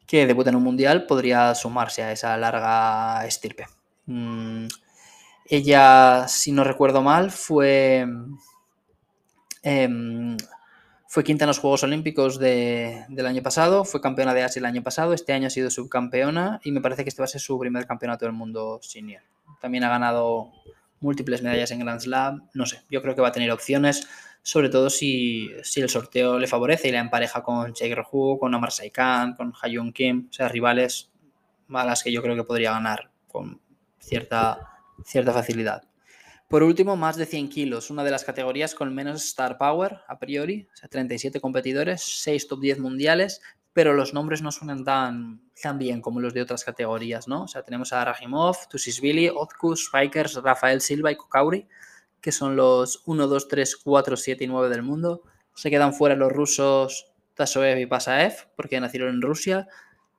que 0.06 0.26
debuta 0.26 0.50
en 0.50 0.56
un 0.56 0.62
mundial 0.62 1.06
podría 1.06 1.54
sumarse 1.54 2.02
a 2.02 2.12
esa 2.12 2.36
larga 2.36 3.24
estirpe. 3.26 3.66
Mm, 4.06 4.66
ella, 5.46 6.26
si 6.28 6.52
no 6.52 6.64
recuerdo 6.64 7.02
mal, 7.02 7.30
fue, 7.30 8.06
em, 9.62 10.36
fue 11.08 11.24
quinta 11.24 11.44
en 11.44 11.48
los 11.48 11.58
Juegos 11.58 11.82
Olímpicos 11.84 12.38
del 12.38 13.26
año 13.26 13.42
pasado, 13.42 13.84
fue 13.84 14.00
campeona 14.00 14.34
de 14.34 14.42
Asia 14.42 14.60
el 14.60 14.66
año 14.66 14.82
pasado, 14.82 15.12
este 15.14 15.32
año 15.32 15.46
ha 15.46 15.50
sido 15.50 15.70
subcampeona 15.70 16.60
y 16.64 16.72
me 16.72 16.80
parece 16.80 17.04
que 17.04 17.08
este 17.08 17.22
va 17.22 17.24
a 17.24 17.28
ser 17.28 17.40
su 17.40 17.58
primer 17.58 17.86
campeonato 17.86 18.24
del 18.24 18.34
mundo 18.34 18.80
senior. 18.82 19.22
También 19.60 19.84
ha 19.84 19.88
ganado 19.88 20.52
múltiples 21.00 21.42
medallas 21.42 21.70
en 21.70 21.80
Grand 21.80 22.00
Slam, 22.00 22.48
no 22.54 22.66
sé, 22.66 22.82
yo 22.90 23.02
creo 23.02 23.14
que 23.14 23.20
va 23.20 23.28
a 23.28 23.32
tener 23.32 23.50
opciones 23.50 24.06
sobre 24.44 24.68
todo 24.68 24.90
si, 24.90 25.50
el 25.76 25.88
sorteo 25.88 26.38
le 26.38 26.46
favorece 26.46 26.88
y 26.88 26.92
la 26.92 27.00
empareja 27.00 27.42
con 27.42 27.72
Jake 27.72 27.94
Rohu, 27.94 28.38
con 28.38 28.54
Omar 28.54 28.70
Saikan, 28.70 29.34
con 29.34 29.54
Hayun 29.62 29.90
Kim, 29.90 30.28
o 30.28 30.32
sea, 30.32 30.48
rivales 30.48 31.10
a 31.70 31.84
las 31.84 32.02
que 32.02 32.12
yo 32.12 32.20
creo 32.20 32.36
que 32.36 32.44
podría 32.44 32.72
ganar 32.72 33.10
con 33.26 33.58
cierta, 33.98 34.82
cierta 35.02 35.32
facilidad. 35.32 35.84
Por 36.46 36.62
último, 36.62 36.94
más 36.94 37.16
de 37.16 37.24
100 37.24 37.48
kilos, 37.48 37.90
una 37.90 38.04
de 38.04 38.10
las 38.10 38.22
categorías 38.22 38.74
con 38.74 38.94
menos 38.94 39.24
star 39.24 39.56
power 39.56 40.00
a 40.06 40.18
priori, 40.18 40.68
o 40.70 40.76
sea, 40.76 40.90
37 40.90 41.40
competidores, 41.40 42.02
6 42.02 42.46
top 42.46 42.60
10 42.60 42.80
mundiales, 42.80 43.40
pero 43.74 43.92
los 43.92 44.14
nombres 44.14 44.40
no 44.40 44.52
suenan 44.52 44.84
tan, 44.84 45.42
tan 45.60 45.78
bien 45.78 46.00
como 46.00 46.20
los 46.20 46.32
de 46.32 46.40
otras 46.40 46.64
categorías, 46.64 47.26
¿no? 47.26 47.42
O 47.42 47.48
sea, 47.48 47.62
tenemos 47.64 47.92
a 47.92 48.04
Rahimov, 48.04 48.68
Tusisvili, 48.70 49.28
Otkus, 49.28 49.86
Spikers, 49.86 50.36
Rafael 50.36 50.80
Silva 50.80 51.10
y 51.10 51.16
Kokauri, 51.16 51.66
que 52.20 52.30
son 52.30 52.54
los 52.54 53.02
1, 53.04 53.26
2, 53.26 53.48
3, 53.48 53.76
4, 53.76 54.16
7 54.16 54.44
y 54.44 54.46
9 54.46 54.68
del 54.70 54.82
mundo. 54.82 55.22
Se 55.54 55.70
quedan 55.70 55.92
fuera 55.92 56.14
los 56.14 56.32
rusos 56.32 57.12
Tasoev 57.34 57.78
y 57.78 57.86
Pasaev, 57.86 58.46
porque 58.56 58.78
nacieron 58.78 59.12
en 59.12 59.22
Rusia. 59.22 59.66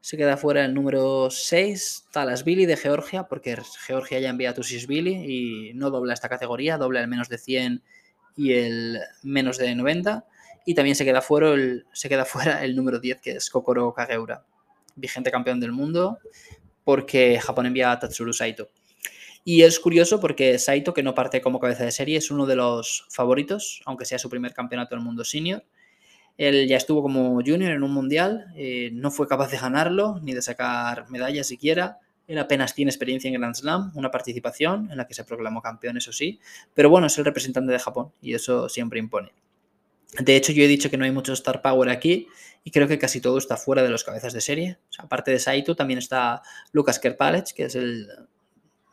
Se 0.01 0.17
queda 0.17 0.35
fuera 0.35 0.65
el 0.65 0.73
número 0.73 1.29
6, 1.31 2.09
Talasvili 2.11 2.65
de 2.65 2.75
Georgia, 2.75 3.23
porque 3.23 3.57
Georgia 3.87 4.19
ya 4.19 4.29
envía 4.29 4.49
a 4.49 4.53
Tusisvili 4.53 5.13
y 5.13 5.73
no 5.75 5.89
dobla 5.91 6.13
esta 6.13 6.27
categoría, 6.27 6.77
dobla 6.77 6.99
el 6.99 7.07
menos 7.07 7.29
de 7.29 7.37
100 7.37 7.83
y 8.35 8.53
el 8.53 8.99
menos 9.23 9.57
de 9.57 9.73
90. 9.73 10.25
Y 10.65 10.73
también 10.73 10.95
se 10.95 11.05
queda 11.05 11.21
fuera 11.21 11.53
el, 12.63 12.75
número 12.75 12.99
10, 12.99 13.21
que 13.21 13.31
es 13.33 13.49
Kokoro 13.49 13.93
Kageura, 13.93 14.43
vigente 14.95 15.29
campeón 15.29 15.59
del 15.59 15.71
mundo, 15.71 16.17
porque 16.83 17.39
Japón 17.39 17.67
envía 17.67 17.91
a 17.91 17.99
Tatsuru 17.99 18.33
Saito. 18.33 18.69
Y 19.43 19.61
es 19.61 19.79
curioso 19.79 20.19
porque 20.19 20.57
Saito, 20.57 20.95
que 20.95 21.03
no 21.03 21.13
parte 21.13 21.39
como 21.39 21.59
cabeza 21.59 21.85
de 21.85 21.91
serie, 21.91 22.17
es 22.17 22.31
uno 22.31 22.47
de 22.47 22.55
los 22.55 23.05
favoritos, 23.11 23.83
aunque 23.85 24.05
sea 24.05 24.17
su 24.17 24.27
primer 24.27 24.53
campeonato 24.53 24.95
del 24.95 25.03
mundo 25.03 25.23
senior. 25.23 25.63
Él 26.35 26.67
ya 26.67 26.77
estuvo 26.77 27.03
como 27.03 27.35
junior 27.45 27.71
en 27.71 27.83
un 27.83 27.91
mundial, 27.91 28.47
eh, 28.55 28.89
no 28.91 29.11
fue 29.11 29.27
capaz 29.27 29.51
de 29.51 29.57
ganarlo 29.57 30.19
ni 30.21 30.33
de 30.33 30.41
sacar 30.41 31.07
medallas 31.09 31.47
siquiera. 31.47 31.99
Él 32.27 32.39
apenas 32.39 32.73
tiene 32.73 32.89
experiencia 32.89 33.27
en 33.27 33.35
Grand 33.35 33.55
Slam, 33.55 33.91
una 33.93 34.09
participación 34.09 34.89
en 34.91 34.97
la 34.97 35.05
que 35.07 35.13
se 35.13 35.23
proclamó 35.23 35.61
campeón, 35.61 35.95
eso 35.95 36.11
sí, 36.11 36.39
pero 36.73 36.89
bueno, 36.89 37.05
es 37.07 37.17
el 37.19 37.25
representante 37.25 37.71
de 37.71 37.77
Japón 37.77 38.11
y 38.21 38.33
eso 38.33 38.67
siempre 38.67 38.97
impone. 38.97 39.31
De 40.19 40.35
hecho, 40.35 40.51
yo 40.51 40.63
he 40.63 40.67
dicho 40.67 40.89
que 40.89 40.97
no 40.97 41.05
hay 41.05 41.11
mucho 41.11 41.33
star 41.33 41.61
power 41.61 41.89
aquí 41.89 42.27
y 42.63 42.71
creo 42.71 42.87
que 42.87 42.97
casi 42.97 43.21
todo 43.21 43.37
está 43.37 43.57
fuera 43.57 43.83
de 43.83 43.89
los 43.89 44.03
cabezas 44.03 44.33
de 44.33 44.41
serie. 44.41 44.77
aparte 44.97 45.31
de 45.31 45.39
Saito, 45.39 45.75
también 45.75 45.99
está 45.99 46.41
Lucas 46.71 46.99
Kerpalec, 46.99 47.53
que 47.53 47.65
es 47.65 47.75
el 47.75 48.07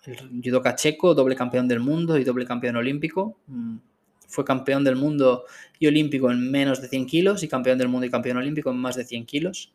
el 0.04 0.42
judoka 0.42 0.74
checo, 0.74 1.14
doble 1.14 1.36
campeón 1.36 1.68
del 1.68 1.80
mundo 1.80 2.18
y 2.18 2.24
doble 2.24 2.44
campeón 2.44 2.76
olímpico. 2.76 3.36
Mm, 3.46 3.76
fue 4.26 4.44
campeón 4.44 4.82
del 4.82 4.96
mundo 4.96 5.44
y 5.78 5.86
olímpico 5.86 6.30
en 6.30 6.50
menos 6.50 6.80
de 6.80 6.88
100 6.88 7.06
kilos 7.06 7.42
y 7.42 7.48
campeón 7.48 7.78
del 7.78 7.88
mundo 7.88 8.06
y 8.06 8.10
campeón 8.10 8.38
olímpico 8.38 8.70
en 8.70 8.78
más 8.78 8.96
de 8.96 9.04
100 9.04 9.26
kilos. 9.26 9.72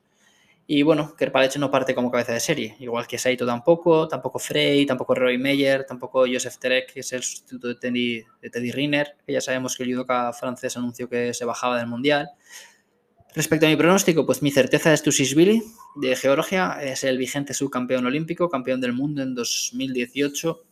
Y 0.70 0.84
bueno, 0.84 1.16
Kerpalech 1.16 1.56
no 1.56 1.72
parte 1.72 1.96
como 1.96 2.12
cabeza 2.12 2.34
de 2.34 2.42
serie, 2.42 2.76
igual 2.80 3.08
que 3.08 3.18
Saito 3.18 3.46
tampoco, 3.46 4.06
tampoco 4.06 4.38
Frey, 4.38 4.86
tampoco 4.86 5.16
Roy 5.16 5.38
Meyer, 5.38 5.86
tampoco 5.86 6.26
Joseph 6.30 6.58
Terek, 6.58 6.92
que 6.92 7.00
es 7.00 7.14
el 7.14 7.24
sustituto 7.24 7.70
de 7.70 7.76
Teddy, 7.76 8.26
de 8.42 8.50
Teddy 8.50 8.74
Riner, 8.74 9.16
que 9.26 9.32
ya 9.32 9.40
sabemos 9.40 9.78
que 9.78 9.84
el 9.84 9.94
judoka 9.94 10.34
francés 10.34 10.76
anunció 10.76 11.08
que 11.08 11.34
se 11.34 11.46
bajaba 11.46 11.78
del 11.78 11.88
mundial. 11.88 12.32
Respecto 13.34 13.66
a 13.66 13.70
mi 13.70 13.78
pronóstico, 13.78 14.26
pues 14.26 14.42
mi 14.42 14.52
certeza 14.52 14.92
es 14.92 15.04
Tusisvili 15.04 15.64
de 15.96 16.16
Georgia, 16.18 16.80
es 16.82 17.06
el 17.06 17.18
vigente 17.18 17.54
subcampeón 17.54 18.06
olímpico, 18.06 18.50
campeón 18.50 18.82
del 18.82 18.92
mundo 18.92 19.24
en 19.24 19.36
2018. 19.36 20.66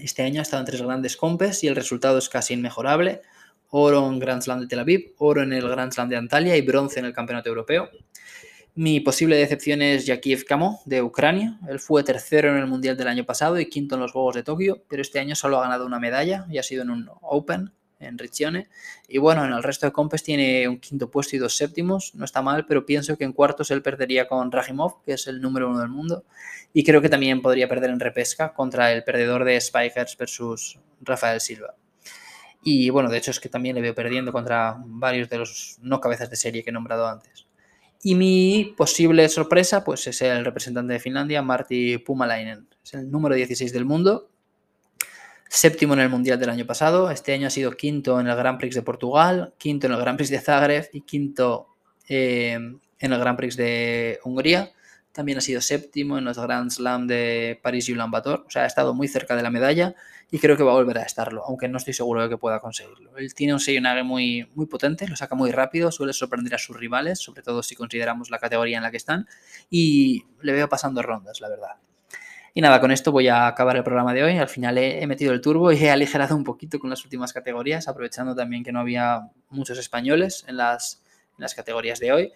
Este 0.00 0.22
año 0.24 0.40
ha 0.40 0.42
estado 0.42 0.62
en 0.62 0.66
tres 0.66 0.82
grandes 0.82 1.16
compes 1.16 1.62
y 1.62 1.68
el 1.68 1.76
resultado 1.76 2.18
es 2.18 2.28
casi 2.28 2.54
inmejorable. 2.54 3.22
Oro 3.70 4.08
en 4.08 4.18
Grand 4.18 4.42
Slam 4.42 4.60
de 4.60 4.66
Tel 4.66 4.80
Aviv, 4.80 5.14
oro 5.18 5.44
en 5.44 5.52
el 5.52 5.68
Grand 5.68 5.92
Slam 5.92 6.08
de 6.08 6.16
Antalya 6.16 6.56
y 6.56 6.62
bronce 6.62 6.98
en 6.98 7.06
el 7.06 7.12
Campeonato 7.12 7.50
Europeo. 7.50 7.88
Mi 8.74 9.00
posible 9.00 9.36
decepción 9.36 9.82
es 9.82 10.06
Yakiev 10.06 10.44
Kamo, 10.44 10.80
de 10.84 11.02
Ucrania. 11.02 11.58
Él 11.68 11.80
fue 11.80 12.04
tercero 12.04 12.50
en 12.50 12.58
el 12.58 12.66
Mundial 12.66 12.96
del 12.96 13.08
año 13.08 13.24
pasado 13.24 13.58
y 13.58 13.68
quinto 13.68 13.96
en 13.96 14.02
los 14.02 14.12
Juegos 14.12 14.36
de 14.36 14.44
Tokio, 14.44 14.84
pero 14.88 15.02
este 15.02 15.18
año 15.18 15.34
solo 15.34 15.58
ha 15.58 15.62
ganado 15.62 15.84
una 15.84 15.98
medalla 15.98 16.46
y 16.48 16.58
ha 16.58 16.62
sido 16.62 16.82
en 16.82 16.90
un 16.90 17.10
Open 17.20 17.72
en 18.00 18.18
Riccione. 18.18 18.68
Y 19.08 19.18
bueno, 19.18 19.44
en 19.44 19.52
el 19.52 19.62
resto 19.62 19.86
de 19.86 19.92
compes 19.92 20.22
tiene 20.22 20.68
un 20.68 20.78
quinto 20.78 21.10
puesto 21.10 21.36
y 21.36 21.38
dos 21.40 21.56
séptimos, 21.56 22.14
no 22.14 22.24
está 22.24 22.42
mal, 22.42 22.66
pero 22.66 22.86
pienso 22.86 23.16
que 23.16 23.24
en 23.24 23.32
cuartos 23.32 23.72
él 23.72 23.82
perdería 23.82 24.28
con 24.28 24.52
Rajimov, 24.52 25.02
que 25.02 25.14
es 25.14 25.26
el 25.26 25.40
número 25.40 25.68
uno 25.68 25.80
del 25.80 25.88
mundo. 25.88 26.24
Y 26.72 26.84
creo 26.84 27.02
que 27.02 27.08
también 27.08 27.42
podría 27.42 27.68
perder 27.68 27.90
en 27.90 27.98
repesca 27.98 28.52
contra 28.52 28.92
el 28.92 29.02
perdedor 29.02 29.44
de 29.44 29.60
Spikers 29.60 30.16
versus 30.16 30.78
Rafael 31.00 31.40
Silva. 31.40 31.74
Y 32.62 32.90
bueno, 32.90 33.08
de 33.08 33.18
hecho 33.18 33.30
es 33.30 33.40
que 33.40 33.48
también 33.48 33.74
le 33.76 33.82
veo 33.82 33.94
perdiendo 33.94 34.32
contra 34.32 34.76
varios 34.84 35.28
de 35.28 35.38
los 35.38 35.78
no 35.80 36.00
cabezas 36.00 36.30
de 36.30 36.36
serie 36.36 36.62
que 36.62 36.70
he 36.70 36.72
nombrado 36.72 37.08
antes. 37.08 37.47
Y 38.02 38.14
mi 38.14 38.74
posible 38.76 39.28
sorpresa, 39.28 39.84
pues 39.84 40.06
es 40.06 40.22
el 40.22 40.44
representante 40.44 40.92
de 40.92 41.00
Finlandia, 41.00 41.42
Marty 41.42 41.98
Pumalainen. 41.98 42.68
Es 42.84 42.94
el 42.94 43.10
número 43.10 43.34
16 43.34 43.72
del 43.72 43.84
mundo 43.84 44.30
séptimo 45.48 45.94
en 45.94 46.00
el 46.00 46.10
Mundial 46.10 46.38
del 46.38 46.50
año 46.50 46.66
pasado, 46.66 47.10
este 47.10 47.32
año 47.32 47.46
ha 47.46 47.50
sido 47.50 47.72
quinto 47.72 48.20
en 48.20 48.28
el 48.28 48.36
Grand 48.36 48.58
Prix 48.58 48.74
de 48.74 48.82
Portugal, 48.82 49.54
quinto 49.58 49.86
en 49.86 49.94
el 49.94 49.98
Grand 49.98 50.16
Prix 50.16 50.30
de 50.30 50.40
Zagreb 50.40 50.88
y 50.92 51.00
quinto 51.00 51.68
eh, 52.08 52.52
en 52.52 53.12
el 53.12 53.18
Grand 53.18 53.38
Prix 53.38 53.56
de 53.56 54.20
Hungría. 54.24 54.70
También 55.12 55.38
ha 55.38 55.40
sido 55.40 55.60
séptimo 55.60 56.18
en 56.18 56.24
los 56.24 56.38
Grand 56.38 56.70
Slam 56.70 57.06
de 57.06 57.58
París 57.62 57.88
y 57.88 57.92
Ulan 57.92 58.10
Bator. 58.10 58.44
O 58.46 58.50
sea, 58.50 58.64
ha 58.64 58.66
estado 58.66 58.94
muy 58.94 59.08
cerca 59.08 59.34
de 59.34 59.42
la 59.42 59.50
medalla 59.50 59.94
y 60.30 60.38
creo 60.38 60.56
que 60.56 60.62
va 60.62 60.72
a 60.72 60.74
volver 60.74 60.98
a 60.98 61.02
estarlo, 61.02 61.44
aunque 61.46 61.68
no 61.68 61.78
estoy 61.78 61.94
seguro 61.94 62.22
de 62.22 62.28
que 62.28 62.36
pueda 62.36 62.60
conseguirlo. 62.60 63.16
Él 63.16 63.34
tiene 63.34 63.54
un 63.54 63.60
Seiyonage 63.60 64.02
muy, 64.02 64.48
muy 64.54 64.66
potente, 64.66 65.08
lo 65.08 65.16
saca 65.16 65.34
muy 65.34 65.50
rápido, 65.50 65.90
suele 65.90 66.12
sorprender 66.12 66.54
a 66.54 66.58
sus 66.58 66.76
rivales, 66.76 67.18
sobre 67.18 67.42
todo 67.42 67.62
si 67.62 67.74
consideramos 67.74 68.30
la 68.30 68.38
categoría 68.38 68.76
en 68.76 68.82
la 68.82 68.90
que 68.90 68.98
están, 68.98 69.26
y 69.70 70.24
le 70.42 70.52
veo 70.52 70.68
pasando 70.68 71.02
rondas, 71.02 71.40
la 71.40 71.48
verdad. 71.48 71.76
Y 72.54 72.60
nada, 72.60 72.80
con 72.80 72.90
esto 72.90 73.12
voy 73.12 73.28
a 73.28 73.46
acabar 73.46 73.76
el 73.76 73.84
programa 73.84 74.12
de 74.12 74.24
hoy. 74.24 74.36
Al 74.36 74.48
final 74.48 74.78
he, 74.78 75.06
metido 75.06 75.32
el 75.32 75.40
turbo 75.40 75.70
y 75.70 75.76
he 75.76 75.90
aligerado 75.90 76.34
un 76.34 76.44
poquito 76.44 76.78
con 76.78 76.90
las 76.90 77.04
últimas 77.04 77.32
categorías, 77.32 77.86
aprovechando 77.88 78.34
también 78.34 78.64
que 78.64 78.72
no 78.72 78.80
había 78.80 79.30
muchos 79.48 79.78
españoles 79.78 80.44
en 80.48 80.56
las, 80.56 81.02
las 81.36 81.54
categorías 81.54 82.00
de 82.00 82.12
hoy. 82.12 82.32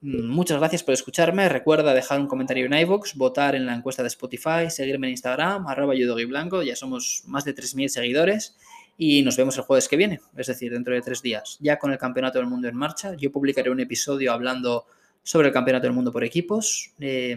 Mm, 0.00 0.26
muchas 0.28 0.58
gracias 0.58 0.82
por 0.82 0.94
escucharme. 0.94 1.48
Recuerda 1.48 1.94
dejar 1.94 2.20
un 2.20 2.26
comentario 2.26 2.66
en 2.66 2.74
iVoox, 2.74 3.14
votar 3.14 3.54
en 3.54 3.66
la 3.66 3.74
encuesta 3.74 4.02
de 4.02 4.08
Spotify, 4.08 4.68
seguirme 4.68 5.08
en 5.08 5.12
Instagram, 5.12 5.66
arroba 5.66 5.94
blanco. 6.28 6.62
Ya 6.62 6.76
somos 6.76 7.22
más 7.26 7.44
de 7.44 7.54
3.000 7.54 7.88
seguidores 7.88 8.56
y 8.98 9.22
nos 9.22 9.36
vemos 9.36 9.56
el 9.56 9.64
jueves 9.64 9.88
que 9.88 9.96
viene, 9.96 10.20
es 10.36 10.46
decir, 10.46 10.72
dentro 10.72 10.94
de 10.94 11.02
tres 11.02 11.20
días, 11.20 11.58
ya 11.60 11.78
con 11.78 11.92
el 11.92 11.98
Campeonato 11.98 12.38
del 12.38 12.48
Mundo 12.48 12.68
en 12.68 12.76
marcha. 12.76 13.14
Yo 13.14 13.30
publicaré 13.30 13.70
un 13.70 13.80
episodio 13.80 14.32
hablando 14.32 14.86
sobre 15.22 15.48
el 15.48 15.54
Campeonato 15.54 15.86
del 15.86 15.92
Mundo 15.92 16.12
por 16.12 16.24
equipos. 16.24 16.92
Eh, 16.98 17.36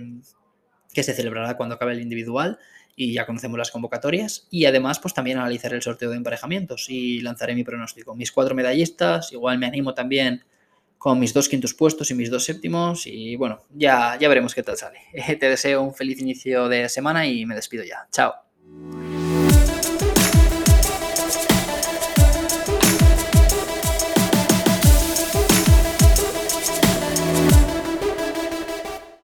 que 0.93 1.03
se 1.03 1.13
celebrará 1.13 1.55
cuando 1.55 1.75
acabe 1.75 1.93
el 1.93 2.01
individual 2.01 2.59
y 2.95 3.13
ya 3.13 3.25
conocemos 3.25 3.57
las 3.57 3.71
convocatorias. 3.71 4.47
Y 4.49 4.65
además, 4.65 4.99
pues 4.99 5.13
también 5.13 5.37
analizaré 5.37 5.75
el 5.75 5.81
sorteo 5.81 6.09
de 6.09 6.17
emparejamientos 6.17 6.89
y 6.89 7.21
lanzaré 7.21 7.55
mi 7.55 7.63
pronóstico. 7.63 8.15
Mis 8.15 8.31
cuatro 8.31 8.55
medallistas, 8.55 9.31
igual 9.31 9.57
me 9.57 9.67
animo 9.67 9.93
también 9.93 10.43
con 10.99 11.17
mis 11.17 11.33
dos 11.33 11.49
quintos 11.49 11.73
puestos 11.73 12.11
y 12.11 12.13
mis 12.13 12.29
dos 12.29 12.43
séptimos. 12.43 13.07
Y 13.07 13.35
bueno, 13.37 13.63
ya, 13.73 14.17
ya 14.19 14.29
veremos 14.29 14.53
qué 14.53 14.61
tal 14.61 14.77
sale. 14.77 14.99
Te 15.39 15.49
deseo 15.49 15.81
un 15.81 15.95
feliz 15.95 16.19
inicio 16.21 16.69
de 16.69 16.87
semana 16.89 17.25
y 17.25 17.47
me 17.47 17.55
despido 17.55 17.83
ya. 17.83 18.07
Chao. 18.11 18.35